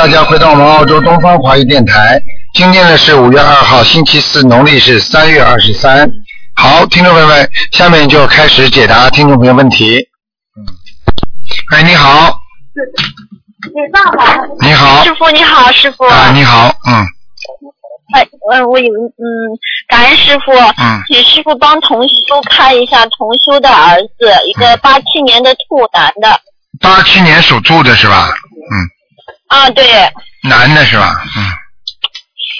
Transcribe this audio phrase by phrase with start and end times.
[0.00, 2.18] 大家回到我们澳洲东方华语电台。
[2.54, 6.10] 今天呢是五月二号，星期四，农历是三月二十三。
[6.56, 9.98] 好，听众朋友们，下面就开始解答听众朋友问题。
[10.56, 10.64] 嗯，
[11.76, 12.34] 哎，你好，
[14.62, 16.06] 你好，师傅你好，师傅。
[16.06, 17.04] 啊，你好，嗯，
[18.14, 19.52] 哎，呃，我有嗯，
[19.86, 26.40] 感恩师傅，嗯请师傅帮同修看一下同修的儿子，一个八七年的兔男的。
[26.80, 28.30] 八七年属兔的是吧？
[28.30, 28.88] 嗯，
[29.50, 29.84] 啊，对。
[30.42, 31.22] 男的是吧？
[31.36, 31.44] 嗯。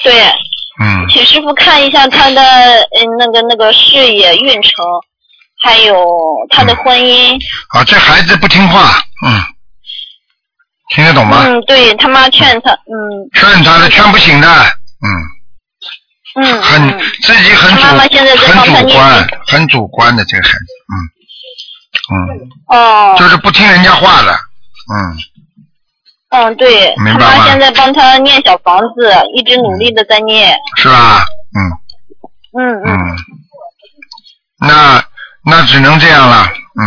[0.03, 0.13] 对，
[0.83, 4.73] 嗯，请师傅看一下他的嗯那个那个事业运程，
[5.63, 6.07] 还有
[6.51, 7.39] 他的婚姻。
[7.69, 9.43] 啊，这孩子不听话，嗯，
[10.95, 11.43] 听得懂吗？
[11.45, 13.29] 嗯，对他妈劝他，嗯。
[13.35, 14.49] 劝他的劝不醒的，
[16.41, 20.95] 嗯，嗯很嗯，自己很主很主观，很主观的这个孩子，嗯。
[22.13, 25.19] 嗯，哦，就是不听人家话的，嗯。
[26.31, 30.57] 嗯对，他明白吗妈现在帮他念小房子，一直努力的在念。
[30.77, 31.25] 是吧？
[31.57, 31.61] 嗯
[32.59, 32.87] 嗯嗯。
[32.87, 33.17] 嗯，
[34.69, 35.05] 那
[35.45, 36.47] 那只能这样了，
[36.81, 36.83] 嗯，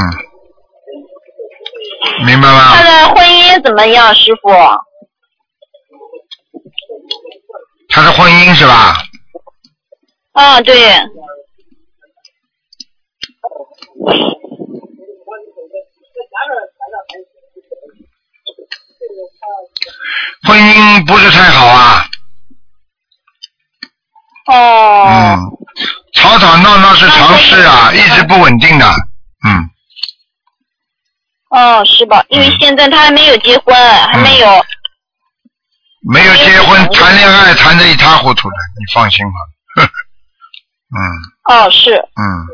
[2.26, 2.84] 明白吗他？
[2.84, 4.50] 的婚姻怎么样，师傅？
[7.90, 8.96] 他的婚姻是吧？
[10.32, 10.76] 啊，对，
[20.46, 22.06] 婚姻不是太好啊，
[24.48, 25.40] 哦，嗯，
[26.14, 28.86] 吵吵闹闹是常事啊，一直不稳定的，
[29.48, 29.70] 嗯，
[31.50, 32.26] 哦，是吧？
[32.30, 33.74] 因为现在他还没有结婚，
[34.12, 34.48] 还没有，
[36.12, 39.84] 没有结婚，谈恋爱谈得一塌糊涂的，你放心吧，
[40.96, 41.00] 嗯。
[41.46, 42.48] 哦，是，嗯，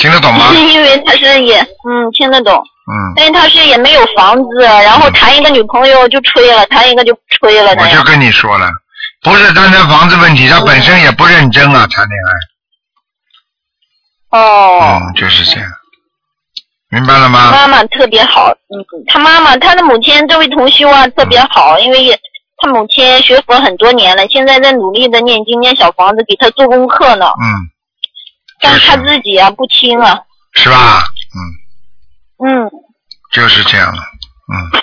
[0.00, 0.52] 听得懂吗？
[0.52, 7.74] 是 因为他是也，嗯，听得懂，嗯，但是他是也没有房子，然后谈一个女朋友就吹了，谈一个就吹了。
[7.78, 8.70] 我就跟你说了，
[9.22, 12.32] 不是单单房子问题，他本身也不认真啊，谈恋爱。
[14.38, 15.68] 哦，嗯，就是这样，
[16.90, 17.50] 明白了吗？
[17.52, 22.18] 妈妈特别好，嗯，他妈妈他的母亲这位同修啊特别好，因为也
[22.56, 27.44] 他母亲学佛很多年了，现在在努力的念经念小房子，给他做功课呢，嗯，
[28.62, 30.18] 但是他自己啊不听啊，
[30.54, 31.04] 是吧？
[32.40, 32.70] 嗯，嗯，
[33.32, 34.02] 就是这样了。
[34.02, 34.80] 嗯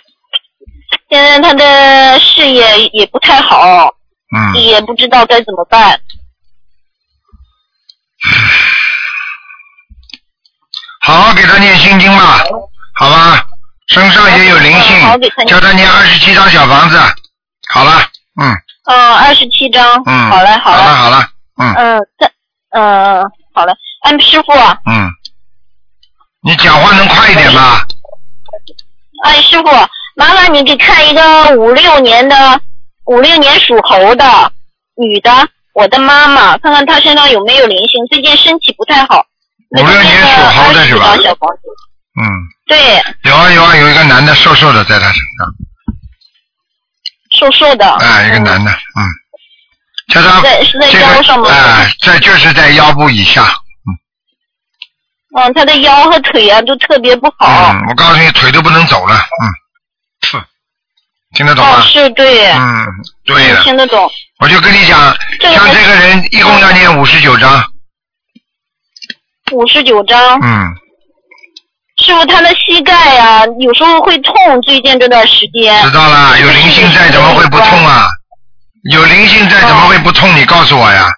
[1.09, 3.95] 现在他的事业也不太好，
[4.35, 5.99] 嗯，也不知道该怎么办。
[11.01, 12.43] 好好给他念心经吧，
[12.93, 13.43] 好吧？
[13.87, 16.99] 身上也有灵性，念叫他念二十七张小房子。
[17.73, 17.99] 好了，
[18.39, 18.53] 嗯
[18.85, 22.31] 嗯，二十七张，嗯，好嘞，好嘞，好了，嗯嗯，这，
[22.71, 23.23] 嗯，
[23.53, 23.73] 好了，
[24.03, 24.51] 哎，师傅，
[24.85, 25.11] 嗯，
[26.41, 27.79] 你讲话能快一点吗？
[29.25, 29.65] 哎，师傅，
[30.15, 32.61] 麻烦你给看一个五六年的，
[33.05, 34.51] 五六年属猴的
[34.95, 35.31] 女的，
[35.73, 39.25] 我的妈妈，看看她身上有没有灵性，最近身体不太好。
[39.71, 41.15] 五六年属猴的是吧？
[41.15, 41.61] 那个20张小房子
[42.19, 42.25] 嗯，
[42.67, 45.47] 对，有啊有啊，有一个男的瘦瘦的在她身上，
[47.31, 47.85] 瘦瘦的。
[47.97, 49.01] 哎，一个男的，嗯，
[50.09, 51.45] 叫他在是在腰上吗？
[51.45, 53.43] 个哎，这就是在腰部以下，
[55.37, 57.71] 嗯，他的腰和腿啊都特别不好。
[57.73, 59.45] 嗯，我告诉你，腿都不能走了，嗯，
[60.31, 60.43] 哼，
[61.35, 61.81] 听得懂哦，吗？
[61.85, 62.85] 是对，嗯，
[63.25, 64.09] 对了，听得懂。
[64.39, 67.63] 我就跟你讲，这个像这个人一共要念五十九章，
[69.51, 70.73] 五十九章，嗯，
[71.97, 74.33] 师傅，他的膝盖呀、有时候会痛，
[74.63, 75.83] 最近这段时间。
[75.83, 78.07] 知道啦，有灵性在怎么会不痛啊？
[78.83, 80.33] 有灵性在怎么会不痛？
[80.35, 81.11] 你告诉我呀，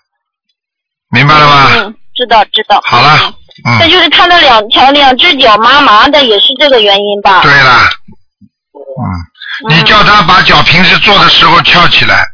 [1.12, 1.70] 明白了吗？
[1.76, 2.82] 嗯，知道知道。
[2.86, 3.34] 好了
[3.66, 7.42] 嗯，这嗯，就是他的两条两只脚麻麻的，也是这个原因吧？
[7.42, 7.90] 对了，
[8.74, 12.26] 嗯，你叫他把脚平时坐的时候翘起来，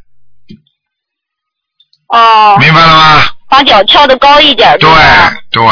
[2.08, 3.24] 哦，明白了吗？
[3.50, 4.78] 把脚翘的高一点。
[4.80, 5.64] 对吧对，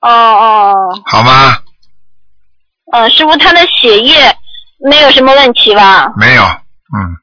[0.00, 0.74] 哦哦，
[1.06, 1.58] 好吗？
[2.92, 4.36] 嗯，师傅，他的血液
[4.88, 6.12] 没有什么问题吧？
[6.16, 7.16] 没有，嗯，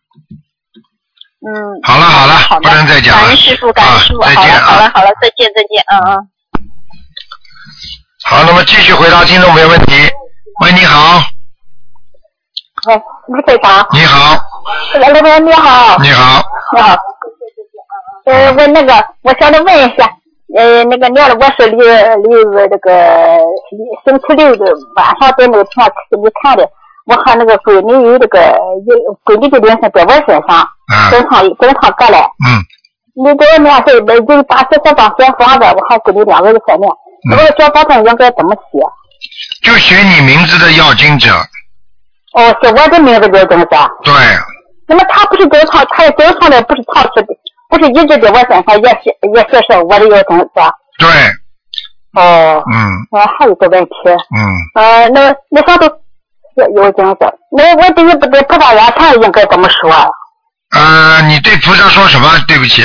[1.46, 1.80] 嗯。
[1.84, 4.22] 好了好了好不能再讲了感恩师傅，感恩师傅。
[4.22, 6.30] 好了啊再见啊好了好了，再见再见，嗯嗯。
[8.26, 9.94] 好，那么继续回答听众朋友问题。
[10.62, 11.20] 喂，你好，
[12.88, 13.02] 喂，
[13.36, 14.38] 李队长，你好，
[14.94, 16.42] 刘刘总你好，你好，
[16.74, 16.96] 你好。
[18.26, 18.94] 呃，我那个，
[19.24, 20.10] 我想着问一下，
[20.56, 23.40] 呃，那个念了，我是六六这个
[24.06, 24.66] 星期六的
[24.96, 26.64] 晚上在那个片给你看的，
[27.06, 28.40] 我看那个闺女有这个
[28.88, 32.20] 有闺女的灵性在我身上，嗯经常经常过来。
[32.46, 32.64] 嗯，
[33.16, 36.90] 你给我念是北京八十四张小房子，我和闺女两个人在念，
[37.30, 38.80] 嗯我的小房子应该怎么写？
[39.64, 41.30] 就写你名字的要经者，
[42.34, 43.90] 哦，写我的名字叫郑三。
[44.04, 44.14] 对，
[44.88, 47.28] 那么他不是经常，他经常的不是长期的，
[47.70, 50.70] 不是一直在我身上也写也写上我的要郑三。
[51.00, 51.10] 对，
[52.22, 54.40] 哦，嗯我，还有一个问题，嗯，
[54.76, 55.88] 呃，那那上头
[56.56, 59.92] 有有郑三，那我对不对菩萨眼前应该怎么说？
[60.72, 62.30] 呃，你对菩萨说什么？
[62.48, 62.84] 对不起，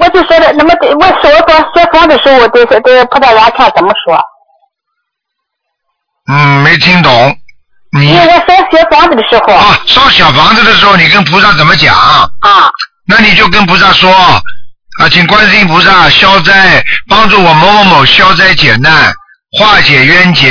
[0.00, 4.18] 我就说的，那么对我说说学房的时候，对对菩萨眼前怎么说？
[6.30, 7.36] 嗯，没听懂。
[7.92, 11.94] 你因为我烧小房子的时候啊，烧小房子的时候，你跟菩萨怎么讲？
[11.94, 12.70] 啊，
[13.08, 19.12] 那你就跟菩萨说啊，请观世音菩萨消灾，帮助我某某某消灾解难，
[19.58, 20.50] 化解冤结。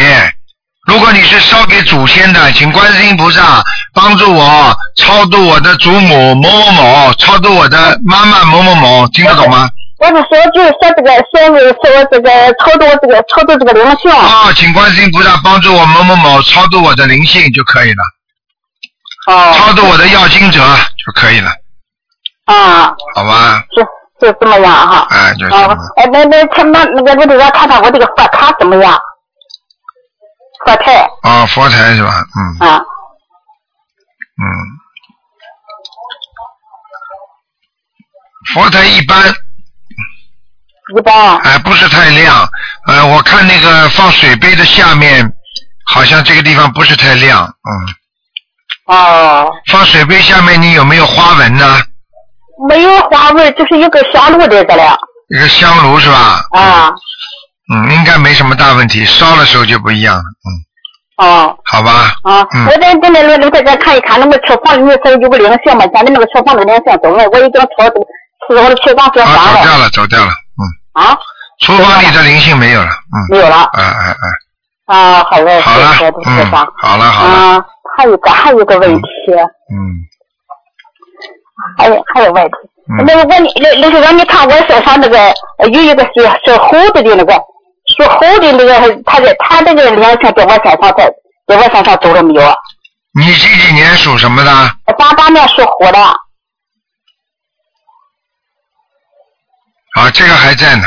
[0.89, 3.61] 如果你是烧给祖先的，请观世音菩萨
[3.93, 9.69] 帮助我超度我的祖母某某某，超度我的妈妈某某某，听得懂吗？
[9.99, 14.11] 我是说就是说这个说说这个超度这个超度这个灵性。
[14.11, 18.03] 啊，请观世音菩萨帮助我某某某超度我的灵性就可以了，
[19.27, 19.53] 哦。
[19.55, 20.59] 超度我的要经者
[21.05, 21.51] 就可以了，
[22.45, 23.63] 啊，好吧？
[23.77, 23.85] 是
[24.25, 25.05] 就这么样哈。
[25.11, 28.99] 哎，就这啊么。，哎，那那他那那个我得要看看我这个佛卡怎么样？
[30.65, 32.11] 佛台啊，佛台是吧？
[32.37, 32.77] 嗯啊，
[34.41, 34.45] 嗯，
[38.53, 39.33] 佛台一般，
[40.97, 42.49] 一般哎，不是太亮。
[42.87, 45.31] 呃，我看那个放水杯的下面，
[45.85, 47.45] 好像这个地方不是太亮。
[47.45, 51.79] 嗯，哦，放水杯下面你有没有花纹呢？
[52.67, 54.97] 没有花纹，就是一个香炉在这了
[55.29, 56.43] 一个香炉是吧？
[56.51, 56.95] 啊，嗯，
[57.91, 60.21] 应该没什么大问题，烧的时候就不一样了。
[60.21, 61.57] 嗯，哦。
[61.65, 62.13] 好吧。
[62.23, 65.85] 啊，嗯我在在那楼楼在这看一看，那么厨房里面是有个零线嘛？
[65.93, 68.01] 咱的那个厨房的零线走了，我已经抄这个
[68.49, 70.31] 是我的厨房学啊，房了走掉了，走掉了。
[70.31, 70.61] 嗯，
[71.03, 71.17] 啊，
[71.61, 72.87] 厨房里的灵性没有了。
[72.87, 74.15] 嗯，没有了哎哎
[74.87, 75.91] 哎，啊，好嘞，好了
[76.25, 76.45] 嗯
[76.81, 77.65] 好了好了，啊，
[77.97, 79.07] 还有个还有个问题，
[79.71, 79.77] 嗯
[81.77, 82.51] 还有还有问题，
[82.89, 85.17] 嗯那个我你那那是说你看我身上那个
[85.59, 87.33] 呃有一个是是猴子的那个
[87.97, 91.11] 属猴的那个，他的他那个灵性在我身上在
[91.47, 92.55] 在我身上走了没有？
[93.13, 94.51] 你这几年属什么的？
[94.97, 95.99] 八八年属虎的，
[99.95, 100.83] 啊，这个还在呢。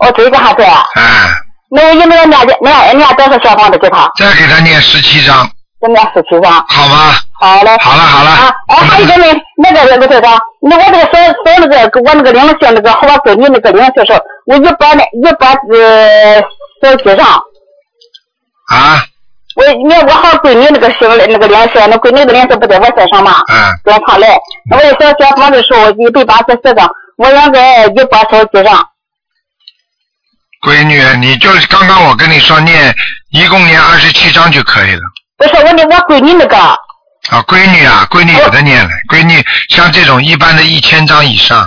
[0.00, 0.84] 哦，这个还在啊。
[0.96, 1.30] 哎，
[1.70, 2.28] 那我应该念
[2.60, 4.10] 念念多少小房子给他？
[4.16, 5.48] 再给他念十七章，
[5.80, 6.52] 再念十七张。
[6.68, 7.14] 好吗？
[7.44, 7.76] 好嘞。
[7.80, 11.12] 好了好了啊，哎，还有一个呢，那个卢队长，那我这个手
[11.44, 16.40] 手那个我那个灵性那个，我给你那个灵性时候，我一般呢一般呃
[16.82, 17.26] 手机上，
[18.70, 19.04] 啊，
[19.56, 23.42] 我你我好闺女那个手那个灵性，那归你那个灵性不在我身上嘛？
[23.52, 23.54] 嗯，
[23.84, 24.36] 正常来。
[24.70, 28.88] 那我一说小房子的时候，一百八十四张，我应该一般手机上。
[30.66, 32.94] 闺女，你就是刚刚我跟你说念，
[33.32, 35.02] 一共念二十七章就可以了。
[35.36, 36.56] 不是我念，我闺女那个。
[37.30, 41.58] 啊，闺女啊，闺女有的念了，闺女像这种一般的一千张以上，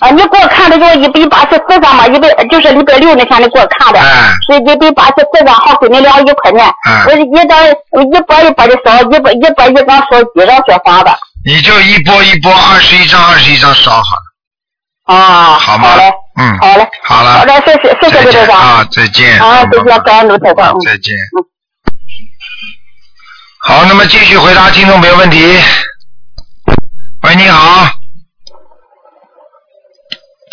[0.00, 6.60] 啊，你给我看的就一百八十四张嘛，一百就是礼拜六那天你给我看的，哎是一百八十四张，好，给你俩一块钱。
[6.86, 11.10] 哎我是一张一波一波的烧，一波一波一张烧几张小房子。
[11.44, 16.12] 你就一波一波二十一张二十一张烧好了，啊，好吗嘞，？
[16.38, 18.60] 嗯，好嘞，好了，好嘞，谢谢谢谢刘队长。
[18.60, 19.40] 啊，再见。
[19.40, 20.70] 啊，再见，感恩卢台长。
[20.72, 21.14] 嗯再见。
[23.64, 25.38] 好，那么继续回答听众朋友问题。
[27.22, 27.88] 喂，你好。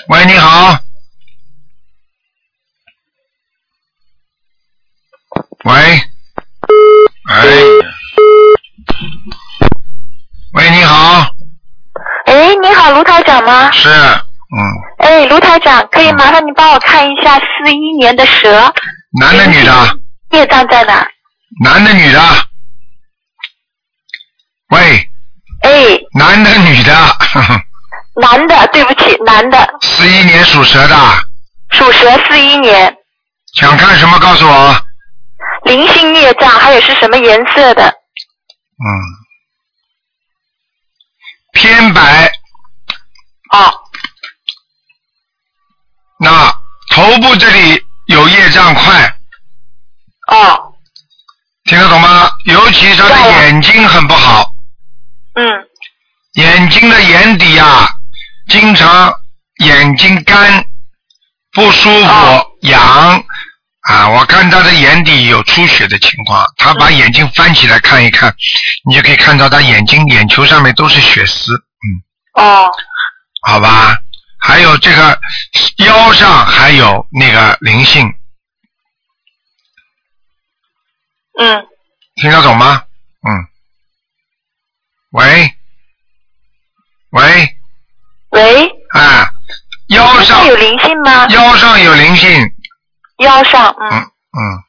[0.09, 0.77] 喂，你好。
[5.65, 5.73] 喂。
[7.29, 7.47] 哎。
[10.53, 11.25] 喂，你好。
[12.25, 13.71] 哎，你好，卢台长吗？
[13.71, 14.59] 是，嗯，
[14.99, 18.71] 哎，卢台长，可以麻烦你帮我看一下四一年的蛇
[19.19, 19.99] 男的女的？
[20.29, 21.07] 业障在哪？
[21.63, 22.19] 男的女的？
[24.69, 25.09] 喂，
[25.63, 26.93] 哎，男的女的？
[28.21, 30.95] 男的，对不起，男的，四一年属蛇的，
[31.71, 32.95] 属蛇，四一年，
[33.53, 34.19] 想看什么？
[34.19, 34.85] 告诉我。
[35.63, 37.87] 灵性业障，还有是什么颜色的？
[37.87, 38.85] 嗯，
[41.53, 42.31] 偏白，
[43.51, 43.73] 哦，
[46.19, 46.53] 那
[46.91, 49.17] 头部这里有业障块，
[50.27, 50.73] 哦，
[51.65, 52.29] 听得懂吗？
[52.45, 54.48] 尤其他的眼睛很不好，
[55.39, 55.67] 嗯，
[56.33, 57.87] 眼睛的眼底啊，
[58.49, 59.13] 经常
[59.63, 60.65] 眼睛干，
[61.53, 63.23] 不舒服，哦痒。
[63.83, 68.35] 啊，我看他的眼底有出血的情况，他把眼睛翻起来看一看，
[68.85, 72.69] 你就可以看到他眼睛眼球上面都是血丝，嗯，哦，
[73.47, 73.97] 好吧？
[74.41, 75.17] 还有这个
[75.77, 78.13] 腰上还有那个灵性，
[81.39, 81.65] 嗯，
[82.15, 82.83] 听得懂吗？
[83.25, 83.47] 嗯。
[85.11, 85.51] 喂，
[87.11, 87.57] 喂，
[88.29, 89.31] 喂，啊，
[89.87, 91.27] 腰上上有灵性吗？
[91.29, 92.29] 腰上有灵性，
[93.17, 94.03] 腰上，嗯嗯。
[94.31, 94.63] 嗯，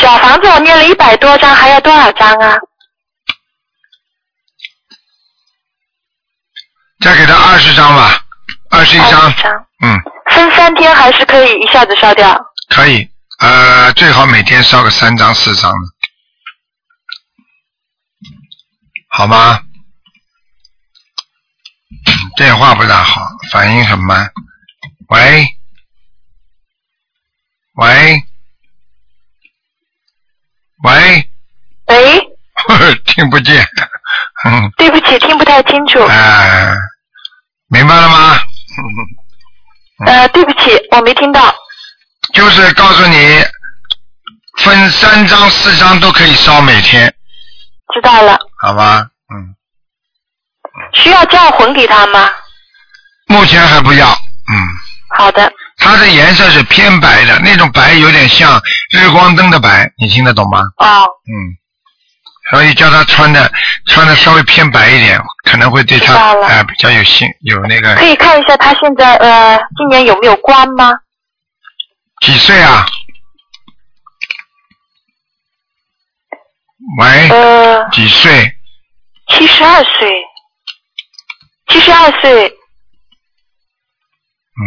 [0.00, 2.56] 小房子我念了一百多张，还要多少张啊？
[7.00, 8.20] 再给他二十张吧，
[8.70, 9.32] 二十一张。
[9.82, 12.40] 嗯，分三天还是可以一下子烧掉？
[12.68, 13.08] 可以，
[13.40, 15.78] 呃，最好每天烧个三张四张的，
[19.08, 19.60] 好吗？
[22.06, 24.30] 嗯 电话不大好，反应很慢。
[25.08, 25.44] 喂，
[27.76, 28.22] 喂，
[30.84, 31.30] 喂，
[31.86, 32.20] 喂，
[33.06, 33.66] 听不见，
[34.44, 36.00] 嗯， 对不起，听不太清楚。
[36.04, 36.72] 哎、
[37.68, 38.38] 明白了吗？
[40.06, 41.52] 呃，对不起，我没听到。
[42.34, 43.42] 就是告诉你，
[44.58, 47.12] 分三张四张都可以烧每天，
[47.94, 48.38] 知道了。
[48.58, 49.06] 好吧？
[49.32, 49.54] 嗯，
[50.92, 52.30] 需要叫魂给他吗？
[53.26, 54.56] 目前还不要，嗯，
[55.16, 58.60] 好的，它的颜色是偏白的，那种白有点像
[58.90, 60.60] 日光灯的白，你听得懂吗？
[60.78, 61.32] 哦，嗯，
[62.50, 63.50] 所以叫他穿的
[63.86, 70.92] 穿的稍微偏白一点，可能会对他知道了哎、比较有兴有那个可以看一下他现在呃今年有没有关吗？
[72.22, 72.86] 几岁啊？
[76.96, 78.56] 喂，呃，几岁？
[79.28, 80.10] 七十二岁，
[81.66, 82.48] 七十二岁，
[84.56, 84.64] 嗯，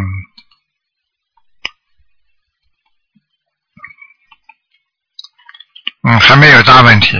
[6.07, 7.17] 嗯，还没有大问题。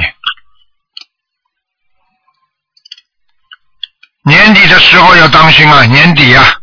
[4.23, 6.61] 年底的时候要当心啊，年底啊，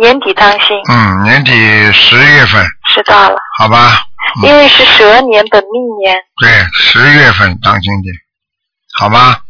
[0.00, 1.50] 年底当心，嗯，年底
[1.92, 3.36] 十月份，知道了。
[3.58, 4.07] 好吧？
[4.46, 8.14] 因为是蛇年本命年，对，十月份当心点，
[8.98, 9.40] 好吗？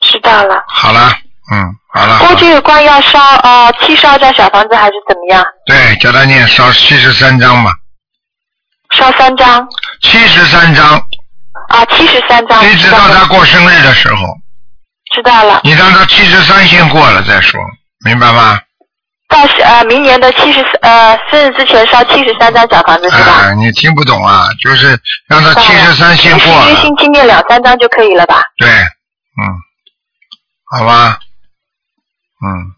[0.00, 0.64] 知道了。
[0.68, 1.10] 好了，
[1.52, 5.44] 嗯，好了，好了过这个关要烧呃七十二张小房子还是怎么样？
[5.66, 7.72] 对，叫他念烧七十三张吧，
[8.92, 9.68] 烧三张
[10.02, 10.94] 七十三张，
[11.68, 12.64] 啊，七十三张。
[12.64, 14.24] 一直到知道他过生日的时候，
[15.14, 15.60] 知道了。
[15.64, 17.60] 你让他七十三先过了再说，
[18.04, 18.60] 明白吗？
[19.28, 23.32] 到呃明年的七十呃生日之前烧七十三张小房子是吧？
[23.32, 28.42] 啊，你听不懂啊，就是让他七十三先过一个了，星期念两三张就可以了吧？
[28.56, 29.44] 对，嗯，
[30.64, 31.18] 好吧，
[32.44, 32.72] 嗯，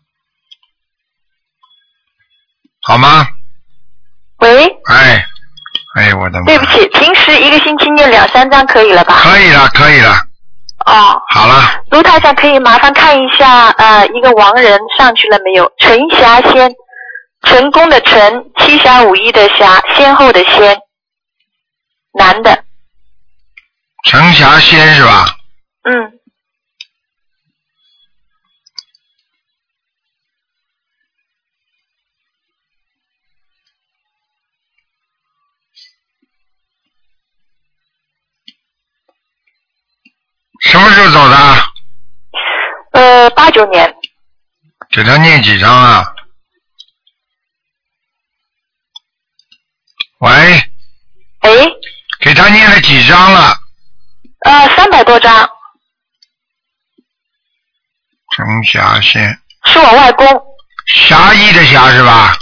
[2.83, 3.29] 好吗？
[4.39, 5.25] 喂，哎，
[5.97, 6.47] 哎，我的妈！
[6.47, 9.21] 对不起，平时一个星期念两三张可以了吧？
[9.23, 10.17] 可以了，可以了，
[10.87, 15.71] 哦，好了，卢台长可以麻烦看一下呃一个亡人上去了没有？
[15.79, 16.73] 陈霞仙，
[17.43, 20.79] 成功的成，七侠五义的侠，先后的先，
[22.13, 22.65] 男的，
[24.05, 25.27] 陈霞仙是吧？
[25.85, 26.13] 嗯，
[40.61, 41.37] 什么时候走的？
[42.93, 43.95] 呃八九年，
[44.91, 46.05] 给他念几张啊？
[50.19, 50.31] 喂，
[51.41, 51.51] 哎，
[52.21, 53.57] 给他念了几张了？
[54.45, 55.49] 呃三百多张，
[58.37, 60.27] 陈霞仙，是我外公，
[60.87, 62.37] 侠义的侠是吧？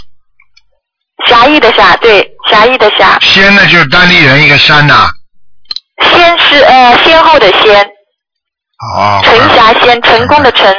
[1.27, 5.09] 侠义的侠，对，侠义的侠，仙呢就是单立人一个山呐、
[6.01, 7.89] 仙是呃先后的先，
[8.79, 10.73] 哦，陈霞仙，成功的成，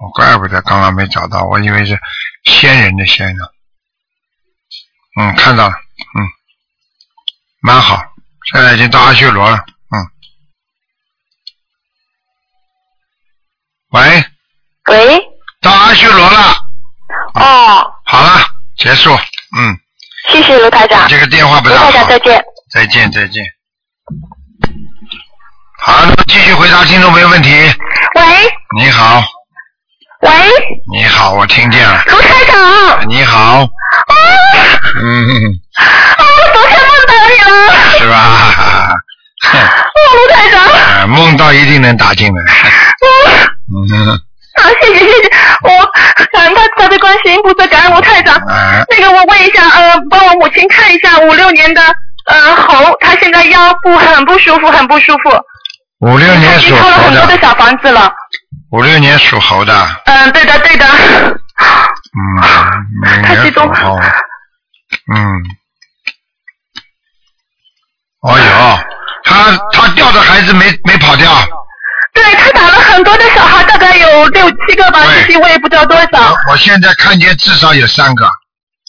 [0.00, 1.98] 我怪不得刚刚没找到，我以为是
[2.44, 3.44] 仙人的仙呢。
[5.20, 6.18] 嗯，看到了，嗯，
[7.60, 8.02] 蛮好，
[8.52, 9.96] 现在已经到阿修罗了，嗯。
[13.90, 14.24] 喂，
[14.86, 15.20] 喂，
[15.60, 16.52] 到阿修罗了，
[17.34, 18.44] 哦，好了，
[18.76, 19.10] 结束，
[19.56, 19.78] 嗯，
[20.28, 21.86] 谢谢卢台长，这个电话不大好。
[21.86, 22.44] 卢台长，再见。
[22.70, 23.44] 再见再见。
[25.80, 27.50] 好，那么继续回答听众朋友问题。
[27.50, 28.22] 喂
[28.76, 29.22] 你好，
[30.22, 30.30] 喂，
[30.92, 32.02] 你好，我听见了。
[32.06, 33.66] 卢台长，你好，啊，
[35.00, 35.26] 嗯，
[35.78, 35.84] 啊
[36.18, 38.92] 我昨天梦到你了，是吧？
[39.40, 39.62] 哼 哦，
[40.14, 40.66] 卢台长，
[41.00, 42.42] 呃 梦到一定能打进来。
[42.42, 45.30] 啊，嗯，啊，谢谢谢谢，
[45.62, 45.70] 我
[46.32, 48.34] 感恩他他的观世音菩萨，感恩卢台长。
[48.34, 51.80] 啊，那个我问一下，呃，帮我母亲看一下五六年的
[52.26, 55.30] 呃猴，她现在腰部很不舒服，很不舒服。
[56.00, 56.90] 五六年属猴的。
[56.90, 58.12] 了很多的小房子了。
[58.70, 59.74] 五六年属猴的。
[60.04, 60.86] 嗯，对的，对的。
[62.14, 64.00] 嗯，太激动了。
[65.14, 65.42] 嗯。
[68.20, 68.78] 哦呦，
[69.24, 71.32] 他他掉的孩子没没跑掉。
[72.12, 76.36] 对他打了很多的小孩，大概有六七个吧，具体我也不知道多少。
[76.50, 78.28] 我现在看见至少有三个。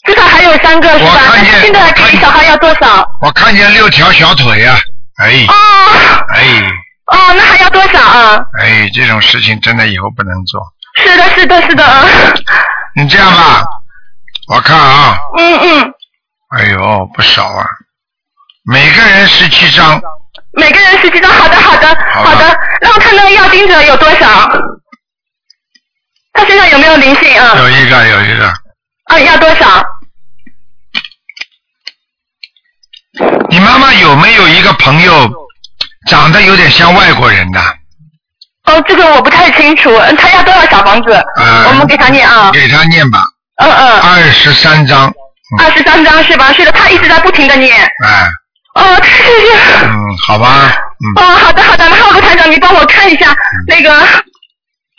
[0.04, 1.20] 至少还有三个是吧？
[1.60, 3.06] 现在给你小孩要多少？
[3.22, 4.76] 我看见六条小腿呀、
[5.22, 5.46] 哎。
[6.34, 6.70] 哎。
[7.10, 8.40] 哦，那还要多少啊？
[8.60, 10.60] 哎，这种事情真的以后不能做。
[10.96, 12.04] 是的，是的，是的，啊
[12.96, 13.64] 你这样吧，
[14.48, 15.92] 我看啊，嗯嗯，
[16.56, 17.64] 哎呦不少啊，
[18.64, 20.00] 每个人十七张，
[20.52, 24.48] 每个人十七张，好的好的好好的，让我看那个要盯者有多少，
[26.32, 27.56] 他身上有没有灵性啊？
[27.58, 28.48] 有一个有一个，
[29.04, 29.84] 啊，要多少？
[33.48, 35.39] 你妈妈有没有一个朋友
[36.10, 37.60] 长得有点像外国人的？
[38.64, 41.12] 哦，这个我不太清楚，嗯他要多少小房子？
[41.36, 43.24] 呃，我们给他念啊，给他念吧，
[43.56, 45.12] 嗯嗯，二十三章，
[45.58, 46.52] 二十三张是吧？
[46.52, 47.80] 是的，他一直在不停的念。
[48.04, 48.28] 哎，
[48.74, 49.86] 哦，谢谢。
[49.86, 50.72] 嗯，好吧，
[51.16, 53.34] 嗯，哦，好的好的，然后卢台长，你帮我看一下
[53.66, 53.90] 那个，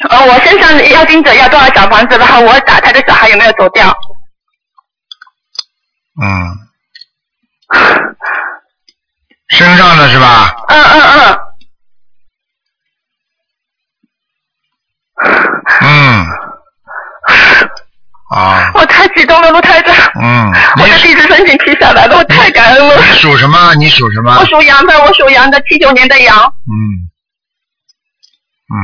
[0.09, 3.93] 呃，我身上要经者要多少小房子，然后我打他的小孩有没有走掉？
[6.21, 6.57] 嗯，
[9.51, 10.55] 身上的是吧？
[10.69, 11.39] 嗯嗯嗯，
[15.81, 16.27] 嗯，
[18.31, 22.97] 啊，我太激动了，卢台长，嗯，我的地址申请批下来了，我太感恩了。
[22.97, 23.75] 你属什么？
[23.75, 24.45] 你属什么我？
[24.45, 26.37] 属羊的，我属羊的，七九年的羊。
[26.37, 27.11] 嗯，
[28.73, 28.77] 嗯，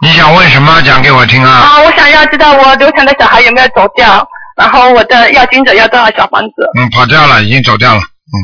[0.00, 0.80] 你想问什么？
[0.82, 1.50] 讲给我听啊！
[1.50, 4.26] 啊，我想要知道我流产的小孩有没有走掉，
[4.56, 6.70] 然后我的要经者要多少小房子？
[6.78, 8.02] 嗯，跑掉了，已经走掉了。
[8.32, 8.36] 嗯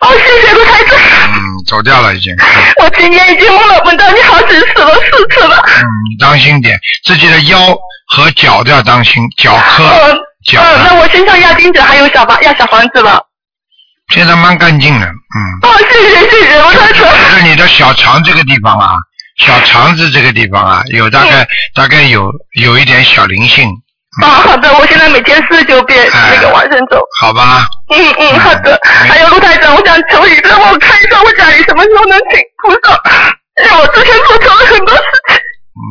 [0.00, 0.98] 哦，谢谢卢台长。
[1.32, 1.36] 嗯，
[1.66, 2.34] 走掉了已经。
[2.82, 5.56] 我今天已经梦了梦到你好几次了，四次了。
[5.56, 7.58] 嗯，你当心点，自己的腰
[8.08, 13.18] 和脚都要当心，脚磕、嗯脚嗯，那，我身上压钉子还有小房压小房子了。
[14.12, 15.06] 现在蛮干净的。
[15.06, 17.10] 嗯，哦，谢谢谢谢卢台长。
[17.30, 18.94] 就是你的小肠这个地方啊，
[19.38, 23.70] 小肠子这个地方啊，有大概、大概有有一点小灵性，
[24.22, 27.00] 哦，好的，我现在每天四十九遍哎那个往生咒。
[27.20, 27.66] 好吧？
[27.94, 28.78] 嗯嗯，好的。
[28.84, 33.00] 还有陆台长，我想求你让我看一下我家里什么时候能请菩萨，
[33.64, 35.36] 因为我之前做错了很多事情，
[35.74, 35.84] 嗯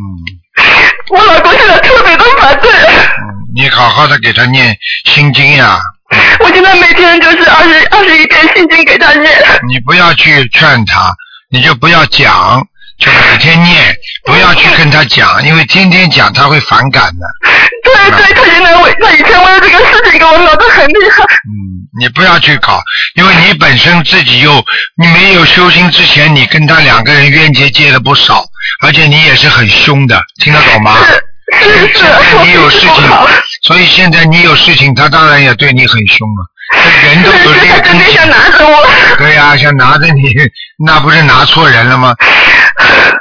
[1.09, 2.71] 我老公现在特别的反对。
[2.71, 3.23] 嗯，
[3.55, 5.79] 你好好的给他念心经呀，
[6.39, 9.31] 我现在每天就是二十二十一遍心经给他念。
[9.67, 11.13] 你不要去劝他，
[11.51, 12.65] 你就不要讲，
[12.97, 17.25] 就每天念，不要去跟他讲，因为天天讲他会反感的。
[17.93, 21.23] 对对，他现在为他以前为了这个事情跟我闹得很厉害。
[21.23, 22.81] 嗯，你不要去搞，
[23.15, 24.63] 因为你本身自己又
[24.97, 28.43] 你没有修心之前，你跟他两个人冤结结了不少，
[28.83, 30.95] 而且你也是很凶的，听得懂吗？
[31.61, 32.95] 是是是，现在你有事情
[33.63, 36.49] 所以现在你有事情，他当然也对你很凶了。
[37.01, 38.87] 这人都有是是，他劣根性想，拿着我。
[39.17, 40.33] 对呀、想拿着你，
[40.83, 42.15] 那不是拿错人了吗？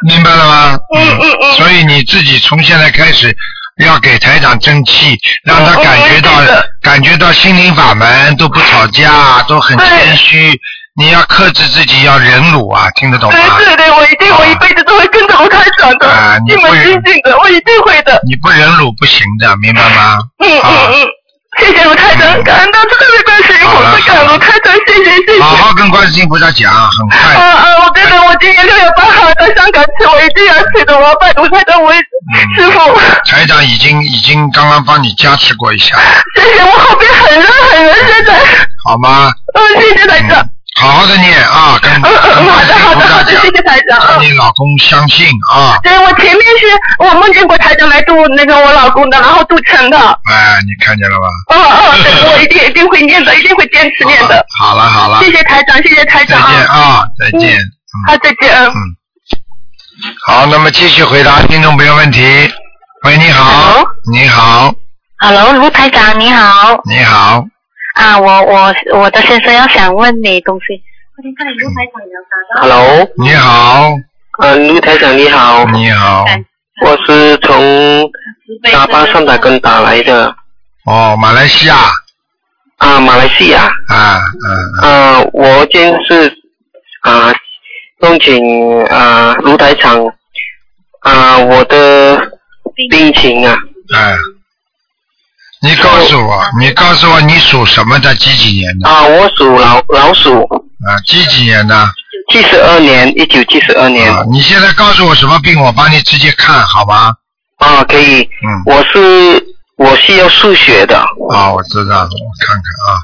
[0.07, 0.79] 明白了吗？
[0.97, 3.37] 嗯嗯嗯所以你自己从现在开始
[3.85, 6.31] 要给台长争气，让他嗯感觉到、
[6.83, 10.59] 感觉到心灵法门都不吵架，都很谦虚。
[10.95, 13.39] 你要克制自己，要忍辱啊，听得懂吗？
[13.57, 18.21] 对对对，我一定我一辈子都会跟着卢台长的，啊你一门会精进的，我一定会的。
[18.29, 20.19] 你不忍辱不行的，明白吗？
[20.45, 21.09] 嗯啊嗯嗯，
[21.59, 25.43] 谢谢卢台长，感恩到特别观世音菩萨，感恩卢台长，谢谢谢谢。
[25.43, 27.35] 好好跟观世音菩萨讲，很快。
[27.41, 27.65] 啊啊！
[27.87, 30.92] 我真的，我今年六月八号到香港去，我一定要去的。
[31.53, 31.97] 台长为
[32.57, 33.01] 师傅。
[33.31, 35.97] 台长已经已经刚刚帮你加持过一下，
[36.37, 38.35] 谢谢，我后边很热很热，现在。
[38.85, 39.31] 好吗？
[39.55, 40.41] 嗯，谢谢台长。
[40.41, 40.49] 嗯，
[40.81, 44.21] 好好的念啊，跟嗯嗯嗯，好的好的好的，谢谢台长。
[44.23, 45.79] 你老公相信啊。
[45.83, 46.67] 对，我前面是
[46.99, 49.99] 我梦见过台长来度那个我老公的，然后度成的。
[49.99, 51.27] 哎，你看见了吧？
[51.55, 54.45] 哦哦，对，我一定一定会念的，一定会坚持念的。
[54.59, 56.49] 好了好了，谢谢台长，谢谢台长再。
[56.57, 57.59] 见啊，再见。
[58.09, 58.65] 好，再见。
[58.65, 59.02] 嗯嗯。
[60.27, 62.21] 好，那么继续回答听众朋友问题。
[63.05, 63.45] 喂，你好。
[63.45, 63.87] Hello？
[64.13, 64.75] 你好
[65.19, 66.81] ，Hello，卢台长你好。
[66.85, 67.45] 你好，
[67.95, 70.83] 啊，我我我的先生要想问你东西。
[71.17, 72.85] 我先看你卢台长有打到。
[72.85, 73.91] Hello，你好，
[74.41, 76.25] 呃，卢台长你好，你好，
[76.85, 78.11] 我是从
[78.71, 80.35] 沙巴上打跟打来的。
[80.85, 81.77] 哦，马来西亚。
[82.79, 83.71] 啊，马来西亚。
[83.89, 84.21] 啊，
[84.81, 86.29] 嗯，啊，我今是
[87.03, 87.33] 啊，
[88.03, 89.97] 恭请啊卢台长
[91.03, 92.21] 啊我的
[92.91, 93.57] 病情啊
[93.95, 94.17] 哎，
[95.61, 98.13] 你告诉我，你告诉我你属什么的？
[98.17, 98.89] 几几年的？
[98.89, 100.43] 啊，我属老老鼠，
[100.85, 101.89] 啊，几几年的？
[102.33, 107.15] 七十二年，一九七十二年啊，你现在告诉我什么病，我帮你直接看好吗？
[107.59, 110.99] 啊，可以，嗯，我是我是要输血的
[111.33, 112.99] 啊，我知道了，我看看啊，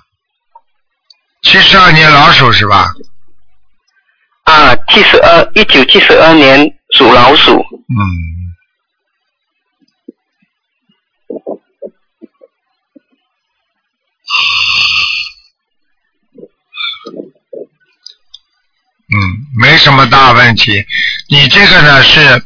[1.42, 2.90] 七十二年老鼠是吧？
[4.48, 6.58] 啊，七十二，一九七十二年
[6.96, 7.52] 属老鼠。
[7.52, 8.00] 嗯。
[19.10, 19.16] 嗯，
[19.60, 20.82] 没什么大问题。
[21.28, 22.42] 你这个呢是，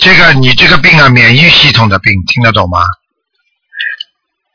[0.00, 2.80] 这个你这个病啊，免疫系统的病，听得懂吗？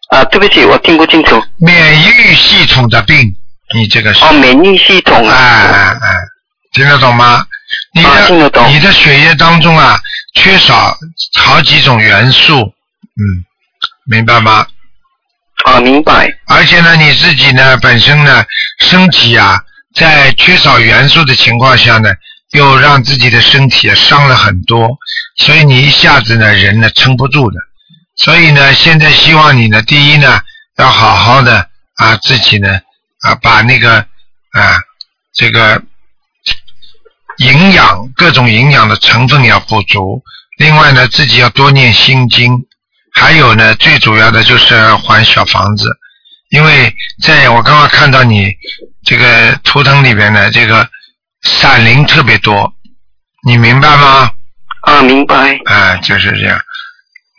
[0.10, 1.42] 啊，对不起，我听不清楚。
[1.58, 3.38] 免疫系统的病，
[3.74, 4.26] 你这个是。
[4.26, 5.26] 哦，免疫系统。
[5.26, 6.10] 啊啊啊！
[6.72, 7.46] 听得懂吗？
[7.94, 10.00] 你的、你的血液当中啊，
[10.36, 10.96] 缺少
[11.36, 13.46] 好几种元素，嗯，
[14.06, 14.66] 明白吗？
[15.66, 16.30] 啊，明白。
[16.48, 18.46] 而且呢，你自己呢本身呢
[18.80, 19.62] 身体啊，
[19.94, 22.10] 在缺少元素的情况下呢，
[22.52, 24.88] 又让自己的身体啊伤了很多，
[25.38, 27.60] 所以你一下子呢人呢撑不住的。
[28.16, 30.42] 所以呢，现在希望你呢，第一呢
[30.78, 32.80] 要好好的啊自己呢
[33.22, 34.80] 啊把那个啊
[35.34, 35.82] 这个
[37.40, 40.24] 营养各种营养的成分要补足，
[40.58, 42.66] 另外呢自己要多念心经。
[43.12, 45.90] 还有呢，最主要的就是还小房子，
[46.52, 48.54] 因为在我刚刚看到你
[49.04, 50.88] 这个图腾里边呢，这个
[51.42, 52.72] 闪灵特别多，
[53.46, 54.30] 你明白吗？
[54.84, 55.60] 啊，明白。
[55.66, 56.60] 啊，就是这样，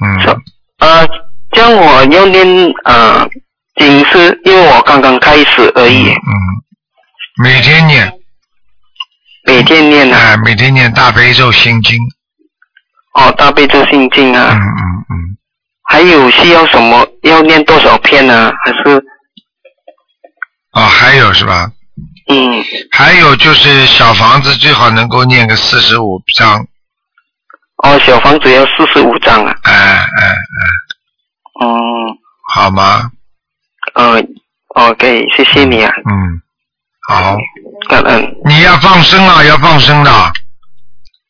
[0.05, 0.43] 嗯，
[0.79, 1.07] 啊，
[1.53, 2.45] 这样我要念
[2.85, 3.27] 啊
[3.77, 6.35] 经是，因为我刚刚开始而已，嗯，
[7.43, 8.13] 每天念，
[9.47, 10.19] 每天念啊。
[10.19, 11.97] 哎，每天念大悲咒心经，
[13.15, 14.51] 哦，大悲咒心经啊。
[14.53, 15.37] 嗯嗯嗯，
[15.85, 17.07] 还有需要什么？
[17.23, 18.53] 要念多少篇呢？
[18.65, 18.97] 还是
[20.73, 21.71] 哦，还有是吧？
[22.29, 26.65] 嗯还有就是小房子最好能够念个四十五章，
[27.83, 29.57] 哦，小房子要四十五章啊。
[29.65, 30.35] 哎哎，
[31.61, 31.67] 嗯
[32.55, 33.11] 好吗？
[33.95, 34.23] 呃
[34.69, 36.41] ，OK，谢谢你啊，嗯，
[37.09, 37.37] 好，
[37.91, 38.35] 感恩。
[38.47, 40.11] 你要放生啊，要放生的。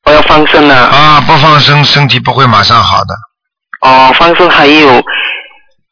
[0.05, 0.77] 我要放生啊。
[0.77, 3.15] 啊，不放生身体不会马上好的。
[3.81, 5.03] 哦，放生还有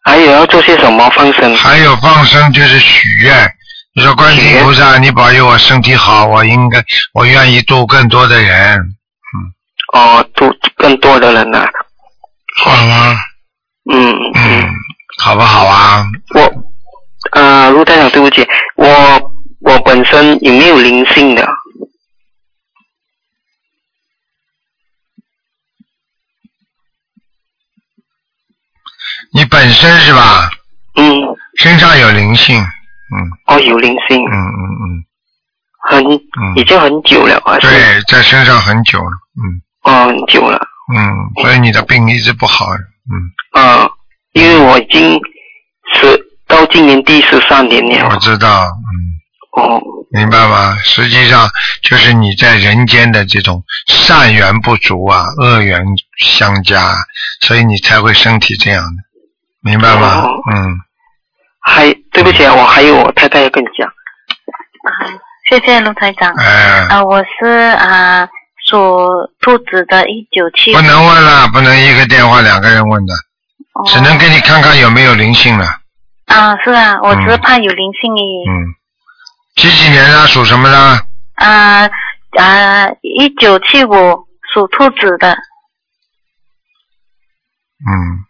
[0.05, 1.57] 还有要做些什么放生？
[1.57, 3.51] 还有放生就是许愿，
[3.95, 9.37] 你说观世音菩萨，你保佑我身体好，我应该我愿意度更多的人，嗯
[9.95, 11.67] 哦，度更多的人呐、
[12.63, 13.17] 好啊？
[13.91, 14.69] 嗯嗯，
[15.23, 16.05] 好不好啊？
[16.35, 18.87] 我啊，陆台长，对不起，我
[19.69, 21.47] 我本身有没有灵性的？
[29.35, 30.51] 你本身是吧？
[30.97, 31.05] 嗯。
[31.59, 34.19] 身上有灵性，嗯哦，有灵性。
[34.25, 35.05] 嗯嗯嗯。
[35.91, 36.05] 很，
[36.57, 37.59] 已经很久了啊。
[37.59, 37.71] 对，
[38.09, 40.59] 在身上很久了，嗯哦，很久了。
[40.95, 43.91] 嗯，所以你的病一直不好，嗯，啊，
[44.33, 45.21] 因为我已经
[45.95, 48.09] 是到今年第十三年了。
[48.09, 49.19] 我知道，嗯。
[49.53, 49.81] 哦。
[50.11, 50.75] 明白吗？
[50.83, 51.47] 实际上
[51.83, 55.83] 就是你在人间的这种善缘不足啊，恶缘
[56.19, 56.95] 相加，
[57.43, 59.03] 所以你才会身体这样的，
[59.61, 60.23] 明白吗？
[60.23, 60.81] 哦嗯，
[61.61, 63.87] 还对不起啊，我还有我太太要跟你讲。
[63.87, 63.93] 啊
[65.51, 66.31] 谢谢卢台长。
[66.37, 68.27] 哎啊，我是啊
[68.67, 69.09] 属
[69.41, 70.73] 兔子的，一九七。
[70.73, 73.15] 不能问了，不能一个电话两个人问的，
[73.75, 75.67] 哦只能给你看看有没有灵性了。
[76.27, 78.49] 啊，是啊，我只怕有灵性而已。
[78.49, 78.55] 嗯，
[79.59, 80.79] 几几年的属什么的？
[81.35, 81.90] 啊
[82.38, 83.90] 啊，一九七五
[84.55, 85.33] 属兔子的。
[87.81, 88.25] 嗯，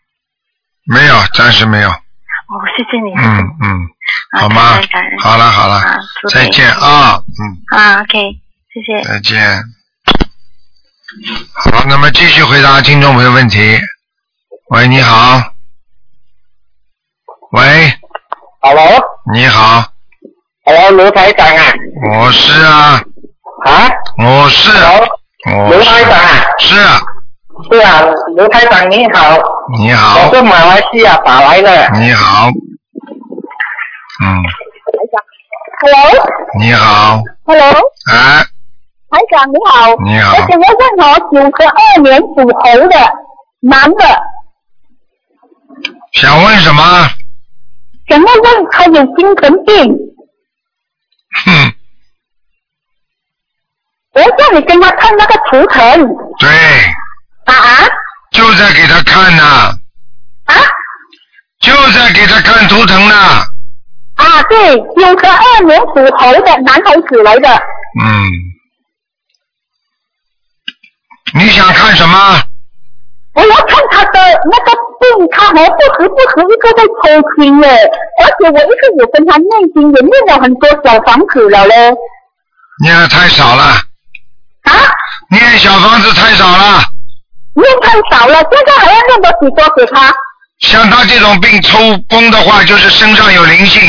[0.85, 1.91] 没有，暂时没有。
[1.91, 3.13] 哦，谢谢你。
[3.15, 3.87] 嗯嗯，
[4.33, 4.81] 啊好吗？
[5.21, 5.99] 好了好了啊，
[6.33, 7.79] 再见啊，嗯。
[7.79, 8.19] 啊，OK，
[8.73, 9.03] 谢谢。
[9.05, 9.63] 再见。
[11.55, 13.79] 好，那么继续回答听众朋友问题。
[14.71, 15.43] 喂，你好。
[17.53, 17.93] 喂
[18.61, 19.93] ，Hello，你好，
[20.69, 21.63] Hello，卢台长啊，
[22.13, 23.01] 我是啊，
[23.65, 24.71] 啊，我是，
[25.51, 26.79] 我卢台长啊，是。
[26.79, 27.01] 啊，
[27.73, 28.03] 是啊，
[28.37, 29.39] 卢台长你好，
[29.79, 30.29] 你好。
[30.29, 31.71] 我，是马来西亚打来的。
[31.99, 32.49] 你好，
[34.23, 34.45] 嗯
[35.81, 36.27] ，Hello，Hello，
[36.61, 37.23] 你好，
[38.13, 38.45] 哎，
[39.09, 39.97] 台长你好。
[40.05, 40.35] 你好。
[40.35, 42.95] 我想要问我，九十二年属猴的
[43.61, 44.05] 男的，
[46.13, 46.83] 想问什么？
[48.07, 49.97] 想要问他有精神病，
[51.45, 51.75] 哼，
[54.13, 56.07] 我叫你跟他看那个图腾。
[56.39, 56.49] 对，
[57.45, 57.89] 啊啊。
[58.31, 59.43] 就在给他看呢，
[60.45, 60.55] 啊？
[61.61, 63.15] 就在给他看图腾呢，
[64.15, 64.43] 啊！
[64.49, 67.49] 对，九十二年属猴的男孩子来的，
[68.01, 68.29] 嗯，
[71.35, 72.43] 你想看什么？
[73.35, 74.21] 我要看他的
[74.51, 74.73] 那个
[75.53, 77.69] 病，他好不时不时一个在抽筋嘞，
[78.23, 81.75] 而且我一直有跟他念经，也念了很多小房子了嘞。
[82.83, 83.65] 念的太少了。
[84.65, 84.73] 啊？
[85.31, 86.83] 念小房子太少了。
[87.55, 90.13] 念太少了，现在还要念多许多给他？
[90.61, 93.83] 像他这种病抽风的话，就是身上有灵性，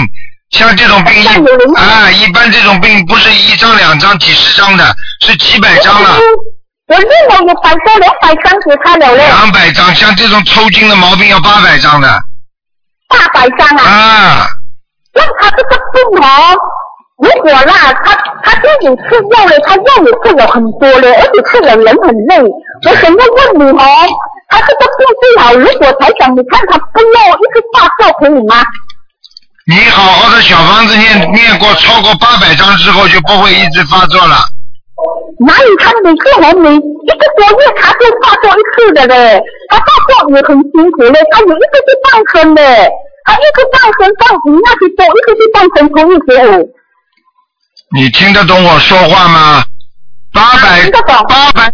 [0.52, 1.28] 像这种病一
[1.76, 4.84] 啊，一般这种病不是一张两张几十张的，
[5.22, 6.18] 是几百张了，
[6.90, 9.94] 我另外一百张两百张给他了嘞，两百张。
[9.94, 12.08] 像这种抽筋的毛病要八百张的
[13.08, 13.84] 八百张啊。
[13.86, 14.48] 啊。
[15.14, 16.58] 那他这个病哦，
[17.22, 22.42] 如果啦，他他自己吃药嘞，他药也吃了很多嘞，而且吃了人很累。
[22.42, 23.86] 我想要问你哦，
[24.50, 28.64] 他这个病最好，如果台长你看他不要一直发作可以吗？
[29.68, 34.38] 你好好的小房子念念过超过八百张之后，就不会一直发作了。
[35.40, 42.62] 哪有他每个人每一个多月他就发作一次的嘞，他发作也很辛苦嘞，他有一个是半身的，
[43.24, 46.76] 他一个半身上五那些多，一个是半身同一十五。
[47.96, 49.64] 你听得懂我说话吗？
[50.34, 51.74] 八百听得懂八百。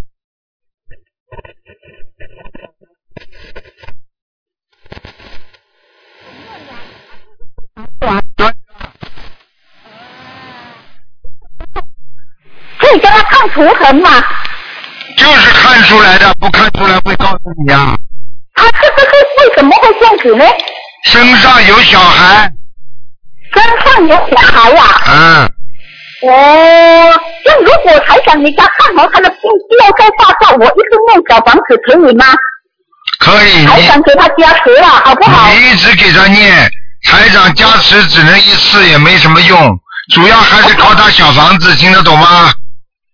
[8.37, 8.54] 可
[12.95, 14.09] 以跟他看图腾吗？
[15.17, 17.95] 就是看出来的，不看出来会告诉你啊。
[18.55, 20.45] 他这个是为什么会这样子呢？
[21.05, 22.49] 身上有小孩，
[23.53, 25.45] 身上有小孩呀、嗯，
[26.23, 32.25] 哦，那如果台长你家看好他的病不要再发作，我一直念小房子可以吗？
[33.19, 35.49] 可以，你台长给他加持了，好不好？
[35.49, 36.69] 你一直给他念，
[37.03, 39.79] 台长加持只能一次，也没什么用，
[40.13, 42.51] 主要还是靠他小房子，听得懂吗？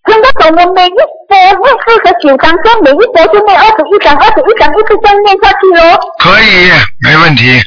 [0.05, 1.53] 听得懂我每一波念
[1.85, 6.71] 四十九张，这每一波就念二十一张，二十一张一直这样念下去哦，可以，
[7.03, 7.61] 没问题。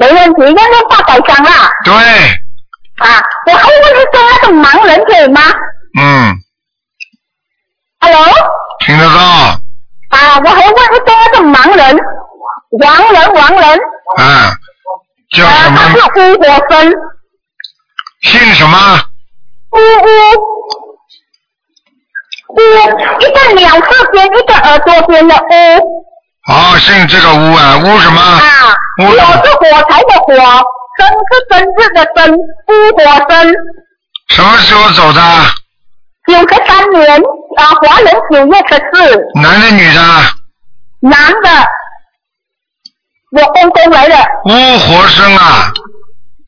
[0.00, 1.70] 没问题，要念八百张啦。
[1.84, 5.40] 对，啊，我还问一个那个盲人可以吗
[6.00, 6.36] 嗯
[8.00, 8.26] ，？Hello，
[8.80, 9.20] 听得到，
[10.10, 11.96] 啊，我还问一个那个盲人，
[12.80, 13.78] 王人王人，
[14.16, 14.52] 啊，
[15.30, 16.06] 叫啊，什他是么？
[16.16, 16.92] 巫火生，
[18.22, 18.76] 姓什么？
[19.70, 20.12] 呜呜，
[22.54, 22.58] 呜，
[23.20, 26.04] 一个鸟字边，一个耳朵边的乌。
[26.46, 28.20] 哦，姓这个乌啊，乌什么？
[28.20, 28.40] 啊，
[29.02, 30.34] 乌火是火柴的火，
[30.98, 33.54] 生是生日的生，乌火生。
[34.28, 35.20] 什么时候走的？
[36.26, 37.22] 九十三年
[37.56, 40.00] 啊，华人九月十四，男的女的？
[41.00, 41.48] 男的，
[43.32, 45.70] 我公公来了乌火生啊，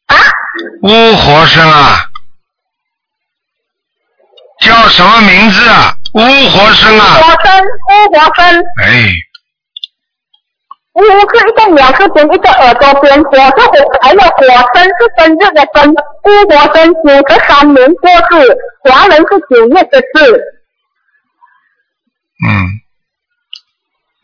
[0.06, 0.16] 啊，
[0.82, 1.98] 乌火生啊，
[4.60, 5.92] 叫什么名字啊？
[6.14, 9.12] 乌活生啊，火生乌火生，哎，
[10.94, 20.42] 乌是一个鸟字边，一个耳朵边，火是火柴的火，生是生日的生，乌火生九十三年过世，华人是九月的事。
[22.46, 22.48] 嗯，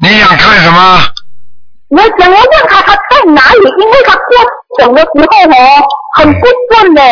[0.00, 0.98] 你想看什么？
[1.90, 4.24] 我想要问他他在哪里，因为他过
[4.78, 7.02] 整的时候哦，很不顺的。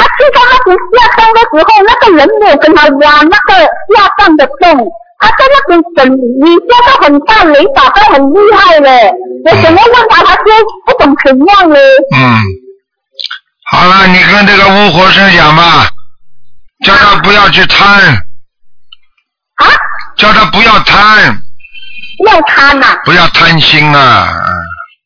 [0.00, 3.60] 他去到那边下葬的时候，那个人没有跟他挖那个
[3.94, 9.12] 下葬的洞，他在那边等雨下到很大，雷打到很厉害嘞。
[9.44, 10.42] 我怎么问他，他就
[10.86, 11.78] 不懂怎样嘞。
[12.16, 12.40] 嗯，
[13.72, 15.86] 好了，你跟这个巫婆生讲吧，
[16.84, 18.16] 叫他不要去贪，
[19.56, 19.66] 啊，
[20.16, 21.42] 叫他不要贪，
[22.26, 24.28] 要贪呐、不要贪心啊，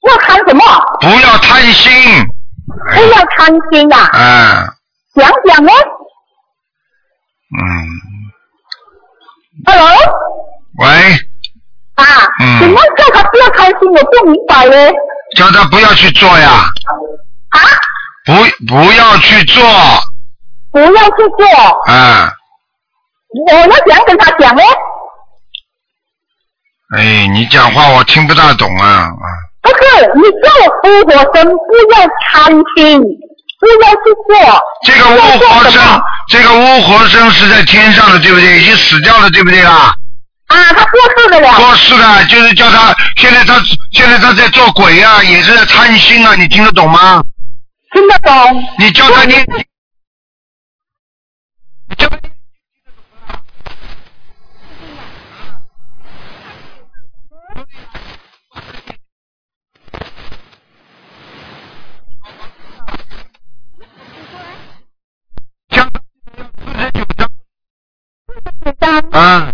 [0.08, 0.64] 要贪什么？
[1.00, 1.92] 不要贪心，
[2.92, 4.73] 不要贪心呐、啊，
[5.14, 5.70] 讲讲哦
[7.56, 7.62] 嗯
[9.66, 9.86] ，？Hello，
[10.78, 10.86] 喂，
[11.94, 12.04] 啊，
[12.40, 12.60] 嗯。
[12.60, 13.78] 怎么叫他不要开心？
[13.92, 14.92] 我不明白嘞。
[15.36, 16.64] 叫他不要去做呀，
[17.50, 17.58] 啊，
[18.24, 18.32] 不
[18.66, 19.62] 不要去做，
[20.72, 21.46] 不要去做。
[21.86, 22.32] 啊，
[23.46, 24.62] 我要怎样跟他讲呢？
[26.96, 29.26] 哎，你讲话我听不大懂啊，啊，
[29.62, 30.48] 不是，你叫
[30.82, 33.02] 乌火生不要贪心，
[33.76, 34.32] 不要去做。
[34.84, 38.60] 这个巫活生这个巫活生是在天上的，对不对？
[38.60, 39.94] 已经死掉了，对不对啦？
[40.48, 41.56] 啊，他过世了呀。
[41.56, 43.54] 过世了，就是叫他现在他
[43.92, 47.22] 现在他在做鬼啊，也是在贪心啊，你听得懂吗？
[47.92, 48.64] 听得懂？
[48.78, 49.32] 你叫他，你
[51.96, 52.18] 叫他
[65.70, 67.28] 叫他
[68.26, 69.46] 四十九章啊，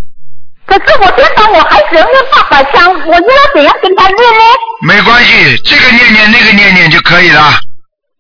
[0.67, 4.45] 可是我现在我还只能念八百张，我又要怎样跟他念呢？
[4.87, 7.43] 没关系，这个念念那个念念就可以了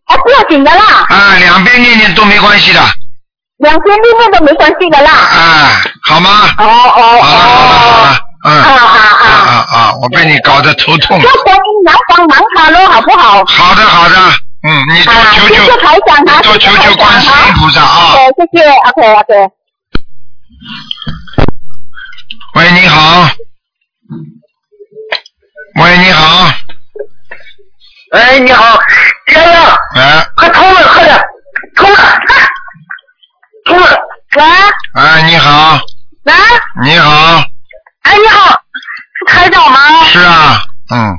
[0.08, 2.80] 哦，不要紧的啦，啊，两边念念都没关系的
[3.58, 5.10] 两边念念都没关系的啦。
[5.10, 6.30] 啊，好吗？
[6.58, 9.26] 哦哦好了好了好了哦。，嗯啊啊啊啊！
[9.28, 9.92] 啊啊！
[10.02, 11.20] 我被你搞得头痛。
[11.20, 13.44] 叫观音娘帮忙他喽，好不好？
[13.46, 14.16] 好的好的，
[14.66, 15.64] 嗯，你多啊，求求，
[16.42, 17.54] 多求求观世音。
[17.54, 17.86] 菩萨啊。
[17.86, 19.59] 好，谢谢，OK OK。
[22.54, 23.28] 喂，你好。
[25.80, 26.50] 喂，你好。
[28.12, 28.78] 哎，你好，
[29.34, 31.22] 洋洋，哎，快通了，快点，
[31.76, 31.98] 通了，
[33.64, 33.86] 通了。
[34.36, 34.42] 喂
[35.00, 35.78] 哎，你好，
[36.24, 36.32] 喂，
[36.82, 37.36] 你好，
[38.02, 40.04] 哎，你好，是台长吗？
[40.06, 40.60] 是啊，
[40.92, 41.12] 嗯，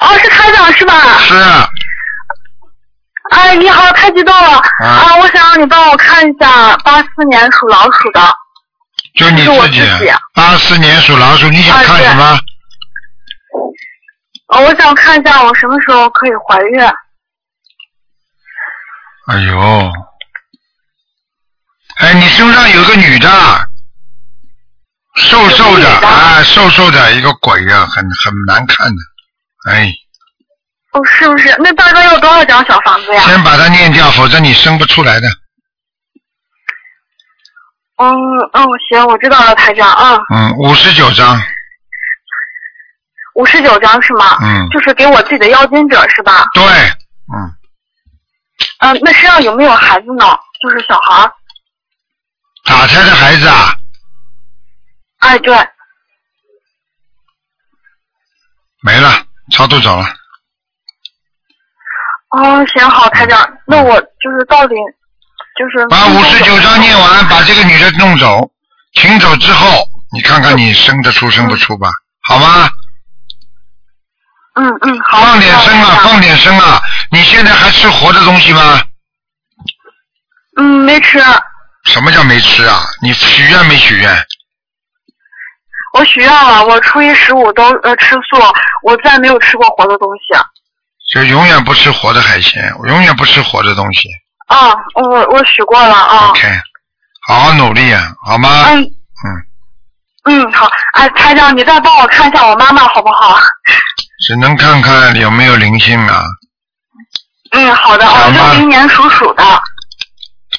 [0.00, 1.18] 哦，是台长是吧？
[1.18, 1.68] 是啊，
[3.32, 5.16] 哎，你好，太激动了啊！
[5.20, 8.20] 我想让你帮我看一下八四年属老鼠的。
[9.18, 9.80] 就你自己
[10.32, 12.38] 八四年属老鼠，你想看什么？
[14.52, 16.80] 呃，我想看一下我什么时候可以怀孕。
[19.26, 19.92] 哎呦，
[21.98, 23.28] 哎，你身上有个女的，
[25.16, 29.02] 瘦瘦的啊，瘦瘦的一个鬼呀、很很难看的，
[29.70, 29.92] 哎，
[30.92, 31.54] 哦，是不是？
[31.58, 33.20] 那大概要多少张小房子呀？
[33.22, 35.28] 先把它念掉，否则你生不出来的。
[37.98, 38.08] 嗯
[38.52, 39.90] 嗯，行，我知道了，台长。
[39.90, 41.40] 啊，嗯，五十九张，
[43.34, 44.38] 五十九张是吗？
[44.40, 46.46] 嗯就是给我自己的要经者是吧？
[46.54, 47.52] 对，嗯，
[48.80, 50.24] 嗯，那身上有没有孩子呢？
[50.62, 51.32] 就是小孩儿。
[52.64, 53.74] 打胎的孩子啊，
[55.18, 55.56] 哎，对。
[58.82, 59.10] 没了，
[59.50, 60.04] 超度走了。
[62.30, 64.74] 哦，行好，台长，那我就是到底
[65.58, 68.48] 就是把五十九章念完，把这个女的弄走，
[68.94, 71.90] 请走之后，你看看你生得出生不出吧，
[72.28, 72.70] 好吗？
[74.54, 75.20] 嗯嗯，好。
[75.22, 76.80] 放点声啊，放点声啊！
[77.10, 78.80] 你现在还吃活的东西吗？
[80.58, 81.18] 嗯，没吃，
[81.84, 82.80] 什么叫没吃啊？
[83.02, 84.16] 你许愿没许愿？
[85.94, 88.40] 我许愿了，我初一十五都呃吃素，
[88.84, 90.38] 我再没有吃过活的东西。
[91.12, 94.08] 就永远不吃活的海鲜，我永远不吃活的东西。
[94.48, 96.28] 啊，我我许过了啊。
[96.30, 96.48] OK，
[97.26, 98.64] 好好努力啊，好吗？
[98.68, 98.82] 嗯。
[100.24, 103.38] 嗯，嗯，好，哎，台长，你再帮我看一下我妈妈好不好？
[104.26, 106.22] 只能看看有没有灵性啊。
[107.52, 109.42] 嗯，好的，哦，六零年属鼠的，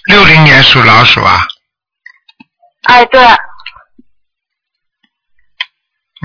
[0.05, 1.45] 六零年属老鼠啊，
[2.83, 3.23] 哎，对，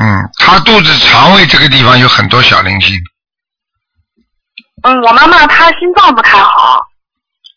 [0.01, 2.97] 嗯，他肚子肠胃这个地方有很多小灵性，
[4.85, 6.81] 嗯，我妈妈她心脏不太好，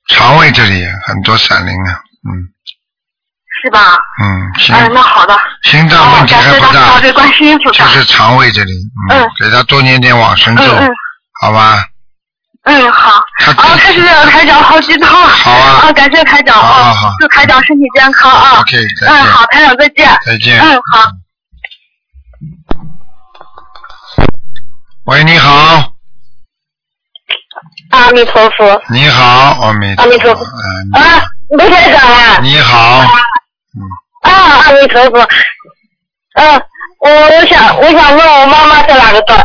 [0.08, 1.91] 肠胃这里很多闪灵啊，
[2.28, 2.32] 嗯
[3.63, 3.98] 是吧？
[4.22, 7.00] 嗯，心哎，那好的，心脏哦，问题感谢大。
[7.74, 8.72] 就是肠胃这里，
[9.10, 10.89] 嗯，嗯给他多念点往生咒，嗯嗯
[11.41, 11.84] 好吧？
[12.65, 13.24] 嗯，好。
[13.39, 15.08] 他啊，太谢谢了，台长，好激动。
[15.10, 18.60] 好啊啊，感谢台长啊，祝台长身体健康啊。
[18.62, 20.20] OK，再嗯，好，台长再见。
[20.26, 20.60] 再见。
[20.62, 21.12] 嗯，好。
[25.06, 25.93] 喂，你好，
[27.97, 28.81] 阿弥陀佛。
[28.89, 29.23] 你好，
[29.62, 32.39] 阿弥阿弥陀佛嗯，啊，卢台长啊。
[32.41, 32.79] 你好，
[34.21, 35.27] 啊，阿弥陀佛。
[36.36, 36.62] 嗯，
[37.01, 39.43] 我我想我想问我妈妈在哪个段？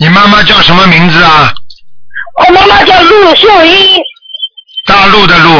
[0.00, 1.52] 你妈妈叫什么名字啊？
[2.38, 4.00] 我妈妈叫陆秀英。
[4.86, 5.50] 大陆的陆，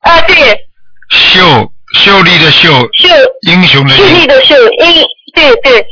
[0.00, 0.54] 啊，对，
[1.08, 3.08] 秀秀丽的秀，秀
[3.48, 5.02] 英雄的秀丽，的秀英，
[5.34, 5.86] 对对。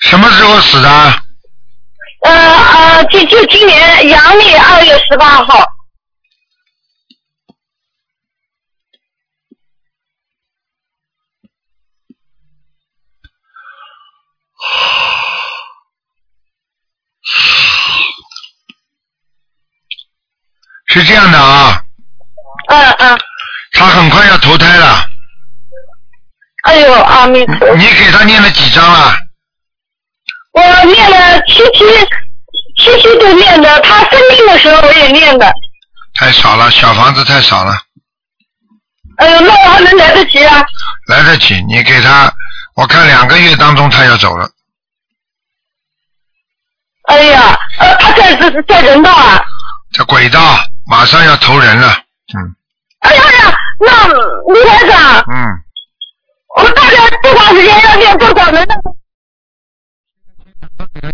[0.00, 0.88] 什么时候死的？
[2.24, 5.62] 呃呃，就就今年阳历二月十八号。
[20.86, 21.82] 是这样的啊，
[22.68, 23.18] 嗯嗯。
[23.72, 25.06] 他很快要投胎了，
[26.62, 27.74] 哎呦，阿弥陀佛。
[27.74, 29.14] 你给他念了几张了？
[30.52, 31.84] 我念了七七
[33.04, 35.52] 七七都念的，他生病的时候我也念的。
[36.14, 37.72] 太少了，小房子太少了，
[39.18, 40.64] 哎呦，那我还能来得及啊？
[41.08, 41.60] 来得及。
[41.64, 42.32] 你给他，
[42.76, 44.48] 我看两个月当中他要走了，
[47.08, 49.44] 哎呀，呃，他在在在人道啊。
[49.92, 50.40] 这轨道
[50.86, 51.92] 马上要投人了，
[52.34, 52.56] 嗯
[53.00, 55.62] 哎呀呀，那卢台长，嗯，
[56.56, 58.74] 我大概多长时间要念多少人呢？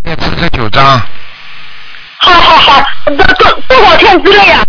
[0.03, 1.01] 念四十九章，
[2.21, 4.63] 好好好，多多多少天之内啊？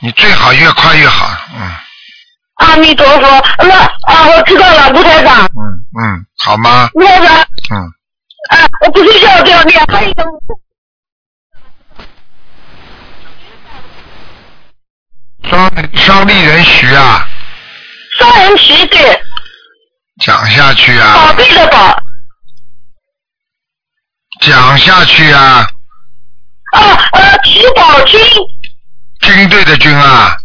[0.00, 1.70] 你最好越快越好，嗯。
[2.56, 3.74] 阿弥陀佛，那
[4.06, 5.62] 啊，我知道了，卢台长，嗯
[6.00, 6.88] 嗯，好吗？
[6.94, 7.36] 卢台长，
[7.70, 7.76] 嗯，
[8.50, 10.24] 啊，我不睡觉就要念，还有一个。
[15.50, 17.26] 双双立人徐啊，
[18.18, 19.20] 双人徐对，
[20.20, 22.00] 讲下去宝啊，贝的宝，
[24.40, 25.66] 讲下去啊，
[28.06, 28.20] 军，
[29.20, 30.36] 军队的军啊，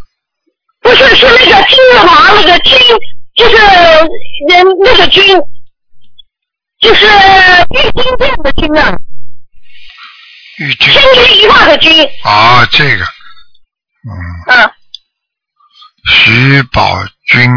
[0.82, 2.78] 不是是那个金字旁那个军，
[3.36, 3.56] 就是
[4.48, 5.24] 人那个军，
[6.80, 8.98] 就是玉金店的军啊，
[10.60, 11.92] 玉军千钧一发的军。
[12.24, 14.12] 啊，这个，嗯，
[14.48, 14.72] 嗯，
[16.08, 17.50] 徐宝军，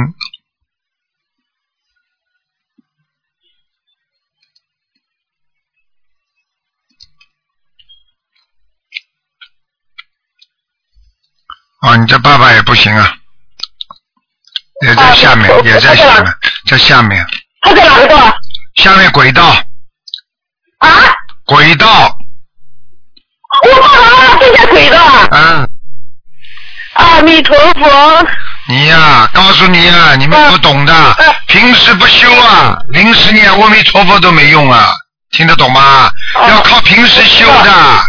[11.83, 13.15] 哦，你这爸爸也不行啊，
[14.87, 16.35] 也在下面，啊也在下面，
[16.67, 17.27] 在下面，
[17.63, 18.37] 他在哪个道？
[18.77, 19.43] 下面轨道，
[20.79, 20.91] 啊？
[21.47, 22.17] 轨道，
[23.67, 24.99] 我爸爸正在腿的。
[25.33, 25.69] 嗯，
[26.95, 28.27] 阿弥陀佛。
[28.69, 34.93] 你呀、告诉你呀、你们不懂的，嗯平时不修啊，临时念阿弥陀佛都没用啊，
[35.33, 36.13] 听得懂吗？
[36.35, 36.47] 哦。
[36.49, 38.05] 要靠平时修的，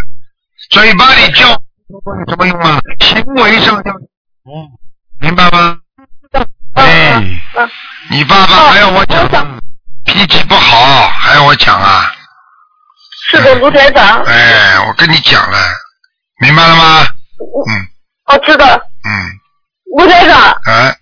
[0.70, 1.60] 嘴巴里叫
[1.92, 2.78] 有什么用啊？
[3.00, 4.70] 行为上要，嗯，
[5.20, 5.78] 明白吗？
[6.74, 7.38] 哎，嗯
[8.10, 9.28] 你爸爸还要我讲，
[10.04, 12.10] 脾气不好还要我讲啊？
[13.30, 15.58] 是的，卢台长，哎，我跟你讲了，
[16.40, 17.02] 明白了吗？
[17.68, 17.88] 嗯
[18.26, 18.66] 我知道。
[18.66, 19.10] 嗯，
[19.98, 20.96] 卢台长，哎，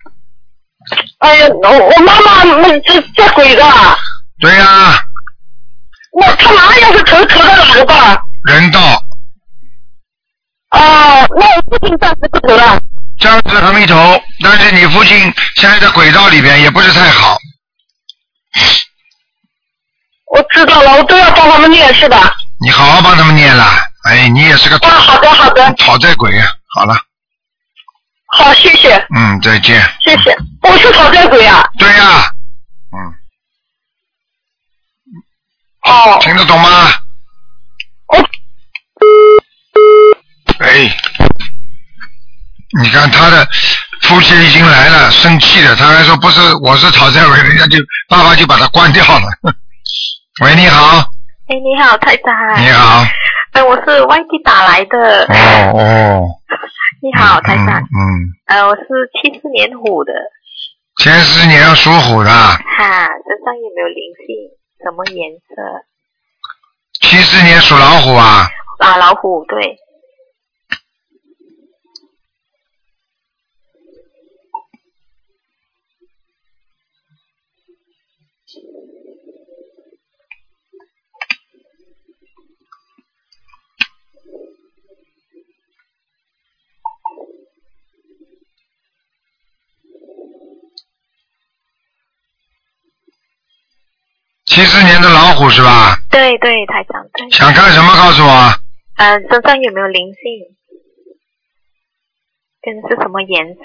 [1.18, 3.62] 哎呀，我我妈妈那这这鬼的，
[4.40, 5.04] 对呀、
[6.12, 8.22] 我他妈要是投投到哪个道？
[8.44, 9.00] 人道。
[10.70, 12.80] 哦，那我父亲暂时不投了。
[13.18, 15.18] 暂时还没投，但是你父亲
[15.56, 17.36] 现在在轨道里边也不是太好，
[20.32, 22.16] 我知道了，我都要帮他们念，是的。
[22.16, 23.64] 啊，你好好帮他们念了。
[24.04, 26.46] 哎，你也是个讨好的好的，讨债鬼啊！
[26.74, 26.96] 好了，
[28.28, 29.82] 好，谢谢嗯，再见。
[30.00, 30.34] 谢谢。
[30.62, 31.62] 我是讨债鬼啊。
[31.78, 32.34] 对呀、
[32.92, 33.12] 嗯，
[35.82, 36.70] 哦，听得懂吗？
[38.06, 38.18] 我
[40.70, 40.88] 哎，
[42.80, 43.44] 你看他的
[44.02, 47.76] 夫妻已经来了，生气了，他还说不是我是讨债鬼，人家就
[48.08, 49.26] 爸爸就把他关掉了。
[50.42, 50.98] 喂，你好，
[51.48, 52.62] 哎，你好，太太。
[52.62, 52.70] 你。
[52.70, 53.04] 好，
[53.52, 55.24] 哎，我是外地打来的。
[55.24, 56.28] 哦哦，
[57.02, 57.80] 你好，台嗯长。
[57.80, 58.84] 嗯，呃，我是
[59.20, 60.12] 七四年虎的，
[61.02, 64.54] 前十年属虎的，哈，身上有没有灵性？
[64.84, 65.84] 什么颜色？
[67.00, 68.48] 七四年属老虎啊，
[68.78, 69.76] 啊，老虎，对。
[94.50, 95.96] 七四年的老虎是吧？
[96.10, 97.30] 对对，台长，对。
[97.30, 98.50] 想看什么告诉我？
[98.96, 100.56] 嗯、身上有没有灵性？
[102.60, 103.62] 跟是什么颜色？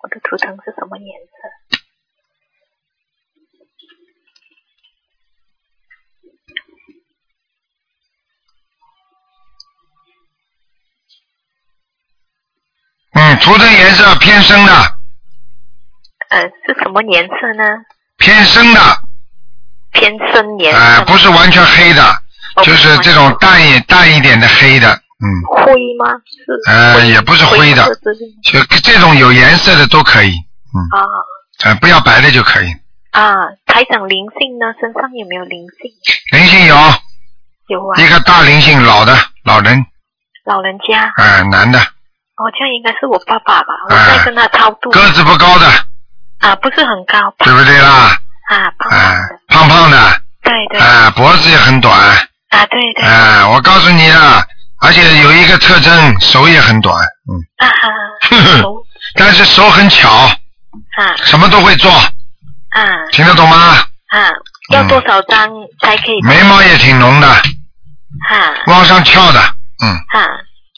[0.00, 1.36] 我的图腾是什么颜色？
[13.12, 14.72] 嗯，图腾颜色偏深的，
[16.30, 17.84] 呃，是什么颜色呢？
[18.16, 18.80] 偏深的，
[19.98, 22.02] 偏深颜色呃，不是完全黑的，
[22.56, 25.26] 哦就是这种淡一淡一点的黑的，嗯，
[25.64, 26.06] 灰吗？
[26.26, 26.70] 是。
[26.72, 27.84] 呃，也不是灰的
[28.42, 31.06] 就这种有颜色的都可以，嗯啊
[31.64, 32.72] 呃，不要白的就可以。
[33.10, 33.34] 啊，
[33.66, 34.66] 台长灵性呢？
[34.80, 35.90] 身上有没有灵性？
[36.38, 36.76] 灵性有
[37.68, 39.84] 有啊一，个大灵性，老的老人，
[40.44, 41.12] 老人家。
[41.16, 43.74] 呃，男的，哦，这样应该是我爸爸吧？
[43.88, 44.90] 我哎在跟他超度。
[44.90, 45.66] 个子不高的，
[46.38, 47.34] 啊，不是很高。
[47.38, 48.16] 对不对啦？
[48.48, 49.68] 啊，胖啊、胖的。
[49.68, 50.80] 胖胖的，对对。
[50.80, 51.92] 啊、脖子也很短，
[52.50, 53.04] 啊，对对。
[53.04, 54.44] 啊、我告诉你啊，
[54.80, 56.96] 而且有一个特征，手也很短，
[57.30, 57.88] 嗯，啊哈。
[58.30, 58.84] 呵呵 手
[59.14, 63.56] 但是手很巧，啊什么都会做，啊听得懂吗？
[64.08, 64.30] 啊！
[64.70, 66.20] 要多少张才可以？
[66.22, 67.28] 眉毛也挺浓的，
[68.28, 69.40] 哈往上翘的，
[69.82, 70.26] 嗯，哈，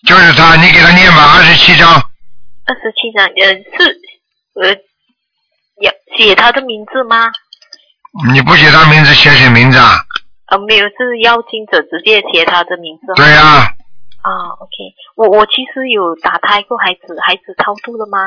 [0.07, 1.93] 就是他，你给他念吧，二十七章，
[2.67, 3.97] 二十七张，呃，是
[4.63, 4.77] 呃，
[5.83, 7.31] 要写他的名字吗？
[8.33, 10.05] 你不写他名字，写写名字啊？
[10.47, 13.15] 呃，没有，是邀请者直接写他的名字。
[13.15, 13.41] 对呀、
[14.23, 14.75] 啊，OK，
[15.15, 18.19] 我我其实有打胎过孩子，孩子超度了吗？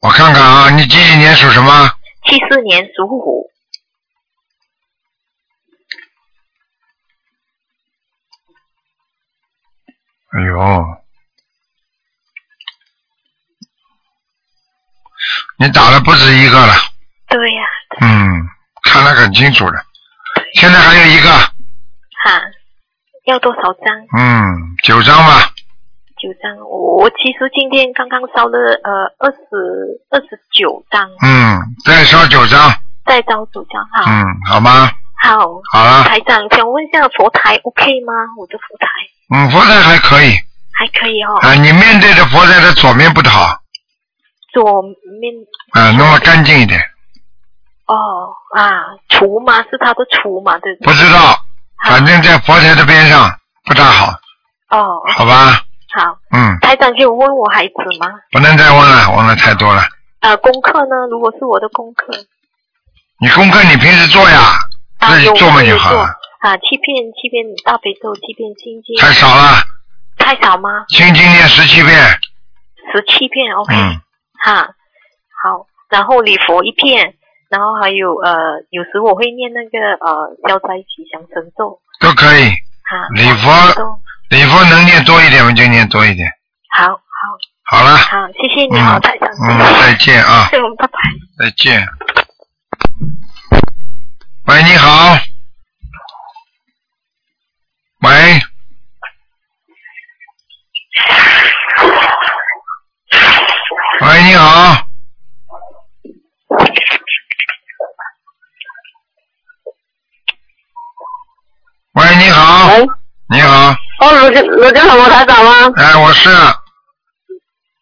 [0.00, 1.90] 我看看啊，你几几年属什么？
[2.24, 3.50] 七四年属虎。
[10.32, 10.84] 哎呦，
[15.58, 16.72] 你打了不止一个了，
[17.28, 17.62] 对呀、
[18.00, 18.48] 嗯，
[18.90, 19.80] 看得很清楚了。
[20.54, 22.42] 现在还有一个，哈，
[23.26, 23.94] 要多少张？
[24.18, 25.50] 嗯，九张吧，
[26.18, 29.46] 九张，我我其实今天刚刚烧了呃二十
[30.10, 32.70] 二十九张，嗯，再烧九张，
[33.06, 34.90] 再烧九张，好，嗯，好吗？
[35.22, 35.38] 好，
[35.72, 38.12] 好了，台长想问一下佛台 OK 吗？
[38.38, 38.88] 我的佛台。
[39.32, 40.32] 嗯，佛台还可以。
[40.72, 43.60] 还可以哦，啊，你面对的佛台的左面不好。
[44.52, 45.34] 左面。
[45.72, 46.80] 啊，弄得干净一点，
[47.94, 50.86] 哦啊厨嘛是他的厨嘛，对不对？
[50.86, 51.36] 不知道，
[51.86, 53.30] 反正在佛台的边上
[53.64, 54.12] 不大好，
[54.70, 55.62] 哦，好吧？
[55.92, 58.06] 好，嗯，台长可以问我孩子吗？
[58.30, 59.82] 不能再问了，问了太多了。
[60.20, 61.08] 呃，功课呢？
[61.10, 62.12] 如果是我的功课。
[63.18, 64.38] 你功课你平时做呀，
[64.98, 66.04] 啊，有自己做嘛就好了，
[66.40, 69.62] 啊，七片七片大悲咒，七片心经，太少了，
[70.16, 70.84] 太少吗？
[70.88, 71.92] 心经念十七遍，
[72.92, 74.00] 十七片，OK，、嗯，
[74.44, 74.62] 哈，
[75.42, 77.14] 好，然后礼佛一片，
[77.50, 82.48] 然后还有呃，有时我会念那个呃消灾吉祥神咒，都可以。
[82.86, 86.30] 好，礼佛礼佛能念多一点，我们就念多一点。
[86.72, 90.98] 好好好了，好，谢谢你好，嗯台长，嗯，再见啊，嗯， 拜拜。
[91.38, 91.84] 再见。
[94.46, 95.18] 喂，你好。
[98.02, 98.40] 喂。
[104.00, 104.89] 喂，你好。
[111.94, 112.68] 喂，你好。
[112.68, 112.88] 喂，
[113.30, 113.70] 你好，
[114.00, 115.72] 哦，卢金卢金红台长吗？
[115.76, 116.28] 哎，我是，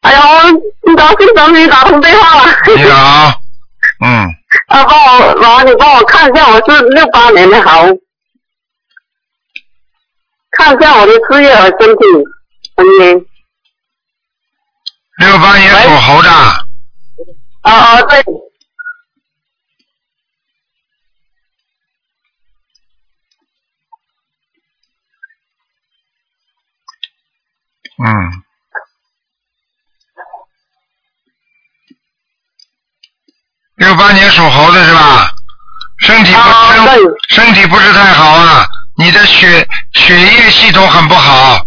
[0.00, 0.38] 哎呀，我
[0.86, 2.56] 很高兴终于打通电话了。
[2.74, 3.40] 你好，
[4.04, 4.26] 嗯，
[4.68, 7.86] 啊，帮我，麻烦你帮我看一下，我是六八年的猴，
[10.52, 12.04] 看一下我的事业和身体
[12.76, 13.26] 婚姻。
[15.18, 18.24] 六八年属猴的，啊啊，对，
[28.04, 28.42] 嗯，
[33.76, 35.30] 六八年属猴的是吧？
[36.00, 36.74] 身体不、啊
[37.28, 38.64] 身体不是太好啊，
[38.96, 41.58] 你的血血液系统很不好，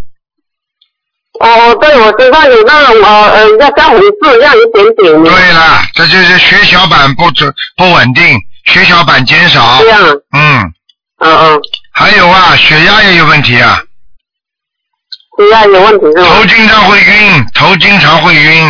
[1.41, 9.79] 哦，对我身上有那种呃呃，要像红字要一点点，对了，这就是血小板不准不稳定，血小板减少。
[10.31, 10.71] 嗯，
[11.19, 11.61] 嗯嗯，
[11.91, 13.81] 还有啊，血压也有问题啊，
[15.37, 16.23] 血压有问题是吗？
[16.35, 18.67] 头经常会晕，头经常会晕，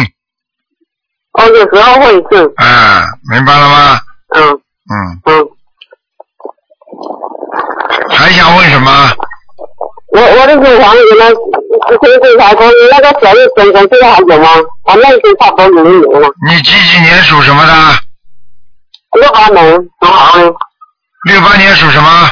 [1.34, 4.00] 哦，有时候会是，啊，明白了吗？
[4.36, 5.50] 嗯嗯，嗯，
[8.10, 8.92] 还想问什么？
[10.14, 11.36] 我我的乳房原来是
[12.22, 14.50] 检查过，那个小叶生生这个还有吗？
[14.84, 17.74] 我那已经差不多有了，你几几年属什么的？
[19.20, 19.64] 六八年
[20.02, 20.44] 很好哎，
[21.28, 22.30] 六八年属什么？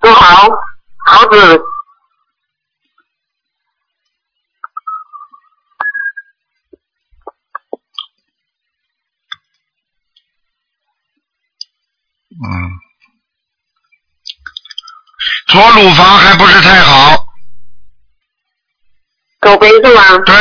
[0.00, 0.48] 很好，
[1.06, 1.60] 好子，
[12.42, 12.46] 嗯，
[15.46, 17.26] 左乳房还不是太好，
[19.40, 20.18] 左边是吗？
[20.26, 20.34] 对，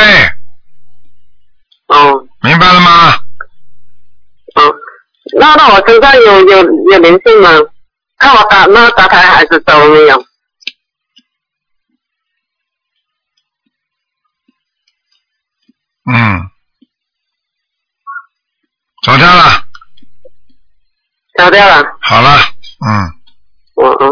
[1.87, 3.13] 哦明白了吗？
[4.55, 4.73] 哦，
[5.37, 7.49] 那那我身上有有有灵性吗？
[8.17, 10.25] 看我打那打胎还是走了没有？
[16.05, 16.49] 嗯，
[19.03, 19.67] 走掉了，
[21.37, 21.83] 消掉了。
[22.01, 22.37] 好了，
[22.85, 23.11] 嗯。
[23.75, 24.11] 我哦，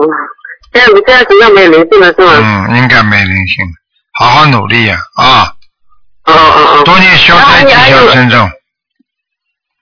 [0.73, 2.67] 现在现在身上没有灵性了是吗？
[2.69, 3.63] 嗯，应该没灵性，
[4.19, 5.53] 好好努力呀啊。
[6.25, 8.37] 哦哦哦，多念消灾吉祥神咒，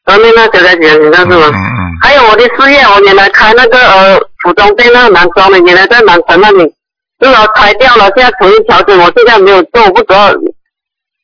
[0.05, 1.47] 后面那小在几身上是吗？
[1.53, 6.63] 嗯嗯，还有我的事业，我原来开那个呃服装店那个男装的，原来在南城那里，
[7.21, 10.33] 是我拆掉了，现在重新调整，我现在没有做，我不知道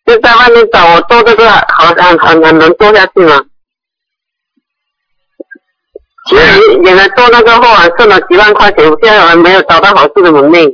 [0.05, 3.41] 就在外面找我做这个，好很很很能做下去吗？
[6.31, 10.65] 因为原来做那个后来挣了几万块钱，我现在还没有找到合适的门面。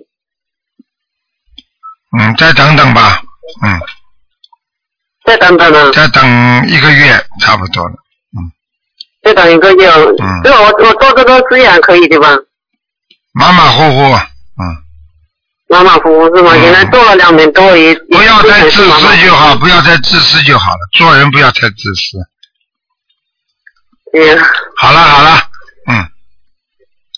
[2.17, 3.21] 嗯，再等等吧，
[3.63, 3.79] 嗯，
[5.25, 6.23] 再等等呢，再等
[6.69, 7.93] 一个月差不多了，
[8.37, 8.51] 嗯
[9.23, 10.13] 再等一个月哦。
[10.19, 12.29] 嗯对，我我做这个事业还可以对吧？
[13.33, 14.63] 马马虎虎，嗯，
[15.67, 16.51] 马马虎虎是吗？
[16.53, 22.17] 嗯原来做了两年多也不要太自私就好，不要太自私就好了，做人不要太自私。
[24.12, 24.36] 对呀。
[24.78, 25.38] 好了好了，
[25.88, 26.05] 嗯，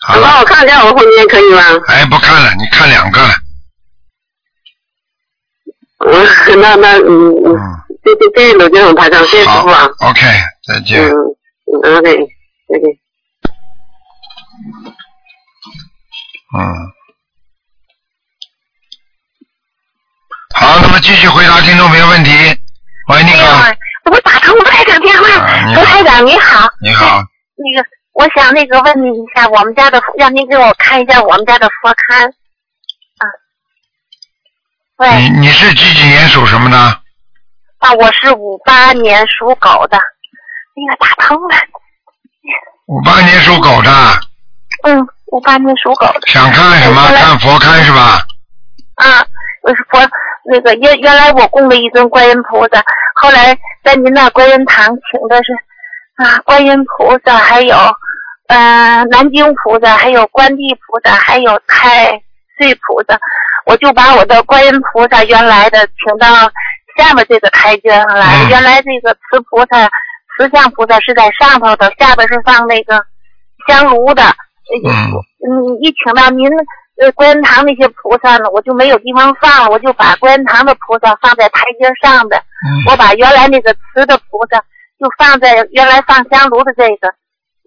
[0.02, 1.62] 好了，帮我看一下我婚姻可以吗？
[1.88, 3.34] 哎，不看了，你看两个了，
[6.06, 6.26] 嗯，
[6.62, 7.58] 那那嗯嗯，嗯，
[8.04, 9.86] 谢谢谢谢罗金红台长，谢谢师好傅啊。
[10.00, 10.22] ，OK，
[10.68, 11.02] 再见。
[11.10, 11.16] 嗯
[11.84, 12.12] 嗯，OK，
[12.70, 13.00] 再见。
[16.56, 16.60] 嗯，
[20.56, 22.30] 好，那么继续回答听众朋友问题。
[23.08, 23.76] 喂，你哎好，呀，
[24.06, 26.70] 我打通了台长电话，啊你好罗台长你好。
[26.82, 27.22] 你好，
[27.56, 32.28] 那个，我想那个问你一下，我们家的，让您给我看一下我们家的佛龛。
[32.28, 33.24] 啊，
[34.98, 36.78] 喂，你你是几几年属什么的？
[36.78, 39.98] 啊，我是五八年属狗的，
[40.76, 41.56] 那个打通了。
[42.88, 43.90] 五八年属狗的，
[44.84, 46.28] 嗯，五八年属狗的。
[46.28, 47.02] 想看什么？
[47.02, 48.20] 哎看佛龛是吧？
[48.96, 49.26] 啊，
[49.64, 50.00] 我是佛
[50.46, 52.84] 那个原原来我供了一尊观音菩萨，
[53.16, 55.54] 后来在您那观音堂请的是
[56.16, 57.76] 啊观音菩萨，还有
[58.48, 62.12] 呃南京菩萨，还有观地菩萨，还有太
[62.58, 63.18] 岁菩萨，
[63.66, 66.28] 我就把我的观音菩萨原来的请到
[66.98, 69.88] 下面这个台阶上来原来这个慈菩萨、
[70.38, 73.02] 慈像菩萨是在上头的，下边是放那个
[73.68, 74.24] 香炉的。
[74.24, 74.90] 嗯
[75.46, 76.50] 嗯，一请到您
[77.02, 84.60] 呃观音堂那些菩萨呢，我就没有地方放了，我就把观音堂的菩萨放在台阶上的，嗯我把原来那个瓷的菩萨
[85.00, 87.14] 就放在原来放香炉的这个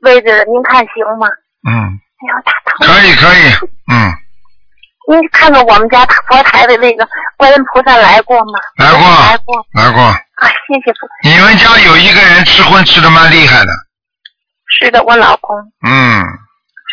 [0.02, 1.26] 位置了，您看行吗？
[1.68, 2.52] 嗯，哎呦，打
[2.86, 3.52] 通可以可以，
[3.90, 4.14] 嗯，
[5.10, 7.06] 您看看我们家佛台的那个
[7.36, 8.60] 观音菩萨来过吗？
[8.78, 10.02] 来过来过来过。
[10.02, 11.08] 啊，谢谢菩。
[11.24, 13.72] 你们家有一个人吃荤吃的蛮厉害的，
[14.68, 15.56] 是的，我老公
[15.86, 16.22] 嗯，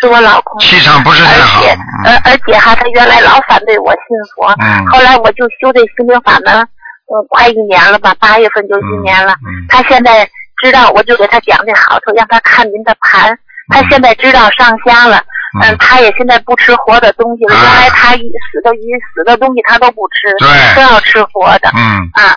[0.03, 1.61] 是我老公，气场不是太好。
[1.61, 4.01] 而且，而而且哈，他原来老反对我信
[4.35, 4.85] 佛，嗯。
[4.87, 9.31] 后来我就修这心灵法门，嗯，快一年了吧，八月份就一年了。
[9.33, 10.27] 嗯他现在
[10.61, 13.37] 知道，我就给他讲这好处，让他看您的盘。
[13.69, 15.23] 他现在知道上香了，
[15.63, 17.55] 嗯，他也现在不吃活的东西了。
[17.55, 17.61] 啊。
[17.63, 18.19] 原来他一
[18.51, 20.75] 死的鱼、死的东西他都不吃，对。
[20.75, 21.69] 都要吃活的。
[21.73, 22.35] 嗯，啊，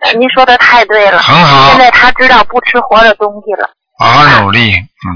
[0.00, 1.20] 呃您说的太对了。
[1.20, 1.70] 很好。
[1.70, 3.70] 现在他知道不吃活的东西了。
[3.98, 5.08] 好好努力，嗯，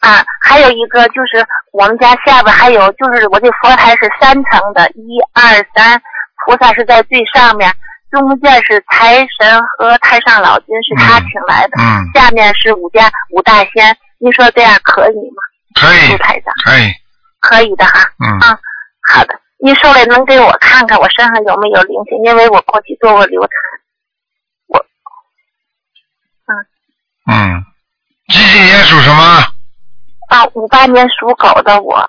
[0.00, 5.42] 啊，还有一个就是我们家下边还有，就是我这佛台是三层的，一二
[5.74, 6.00] 三，
[6.44, 7.70] 菩萨是在最上面，
[8.10, 15.42] 中间是财神和太上老君是他请来的，嗯下面是五家五大仙，你说这样可以吗？
[15.74, 16.92] 可以陆台长，可以，
[17.40, 18.00] 可以的哈。
[18.24, 18.58] 嗯啊，
[19.12, 22.24] 好的，您说来能给我看看我身上有没有灵性？
[22.24, 23.50] 因为我过去做过流产。
[24.68, 24.84] 我
[27.30, 27.64] 嗯，
[28.28, 29.49] 几几年属什么？
[30.30, 32.08] 啊，五八年属狗的我，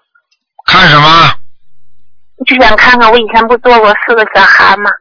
[0.68, 1.34] 看什么？
[2.46, 4.92] 就想看看我以前不做过四个小孩吗？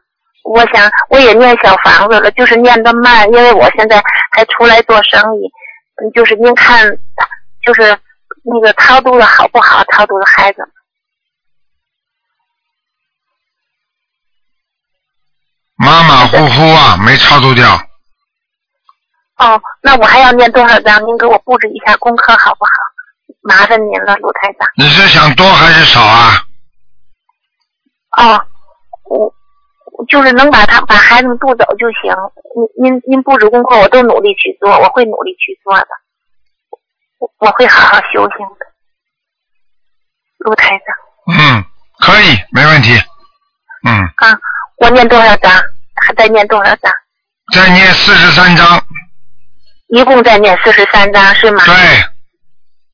[0.43, 4.01] 我想我也念小房子了，就是念的慢，因为我现在
[4.31, 5.45] 还出来做生意。
[6.01, 6.97] 嗯，就是您看，
[7.63, 7.95] 就是
[8.43, 9.83] 那个超度的好不好？
[9.91, 10.67] 超度的孩子，
[15.75, 17.67] 马马虎虎啊，没超度掉。
[19.37, 20.99] 哦，那我还要念多少章？
[21.05, 22.71] 您给我布置一下功课好不好？
[23.41, 24.69] 麻烦您了，卢台长。
[24.77, 26.31] 你是想多还是少啊？
[28.17, 28.39] 哦，
[29.05, 29.33] 我
[29.93, 32.13] 我就是能把他把孩子们渡走就行。
[32.77, 35.87] 您您您布置功课，我都努力去做，我会努力去做的。
[37.19, 38.65] 我我会好好修行的，
[40.39, 40.95] 卢台长。
[41.33, 41.63] 嗯，
[41.99, 42.91] 可以，没问题。
[43.87, 44.39] 嗯，啊，
[44.77, 45.51] 我念多少章？
[45.95, 46.91] 还再念多少章？
[47.53, 48.85] 再念四十三章。
[49.87, 51.63] 一共再念四十三章是吗？
[51.65, 52.10] 对。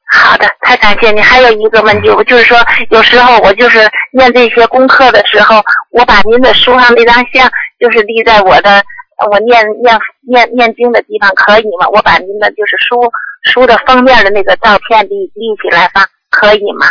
[0.09, 1.21] 好的，太感谢你。
[1.21, 2.57] 还有一个问题，我就是说，
[2.91, 3.79] 有时候我就是
[4.11, 7.49] 念这些功课的时候，我把您的书上那张像，
[7.79, 8.83] 就是立在我的
[9.29, 11.87] 我念念念念经的地方，可以吗？
[11.93, 13.11] 我把您的就是书
[13.51, 16.87] 书的封面的那个照片立立起来放，可以吗？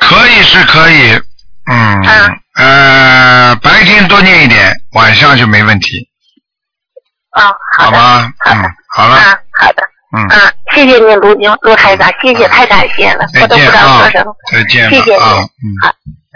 [0.00, 1.12] 可以是可以，
[1.70, 2.02] 嗯，
[2.56, 6.08] 呃，白天多念一点，晚上就没问题，
[7.36, 8.32] 哦，好吧？
[8.46, 8.56] 嗯，
[8.96, 9.82] 好了，啊，好的，
[10.14, 15.66] 嗯，啊，谢谢您，卢宁卢台长，谢谢，太感谢了，我都不知道说什么，，再见谢谢啊，嗯。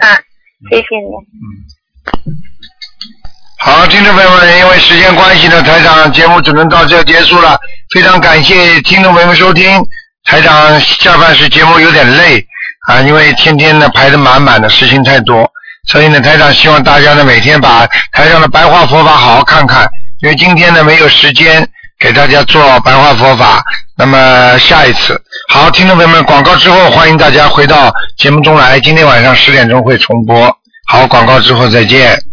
[0.07, 0.17] 啊，
[0.69, 1.11] 谢谢您。
[3.59, 7.57] 好，听众朋友们，因为时间关系呢，台长节目只能到这结束了。
[7.93, 9.79] 非常感谢听众朋友们收听。
[10.25, 12.45] 台长下半时节目有点累
[12.87, 15.49] 啊，因为天天呢排的满满的，事情太多，
[15.87, 19.87] 所以呢，台长希望大家呢每天把台上的白话佛法好好看看。
[20.21, 21.67] 因为今天呢没有时间
[21.99, 23.63] 给大家做白话佛法，
[23.97, 25.19] 那么下一次。
[25.49, 28.79] 好，听众朋友们，广告之后欢迎大家回到节目中来。
[28.79, 30.55] 今天晚上十点钟会重播。
[30.87, 32.26] 好，广告之后再见。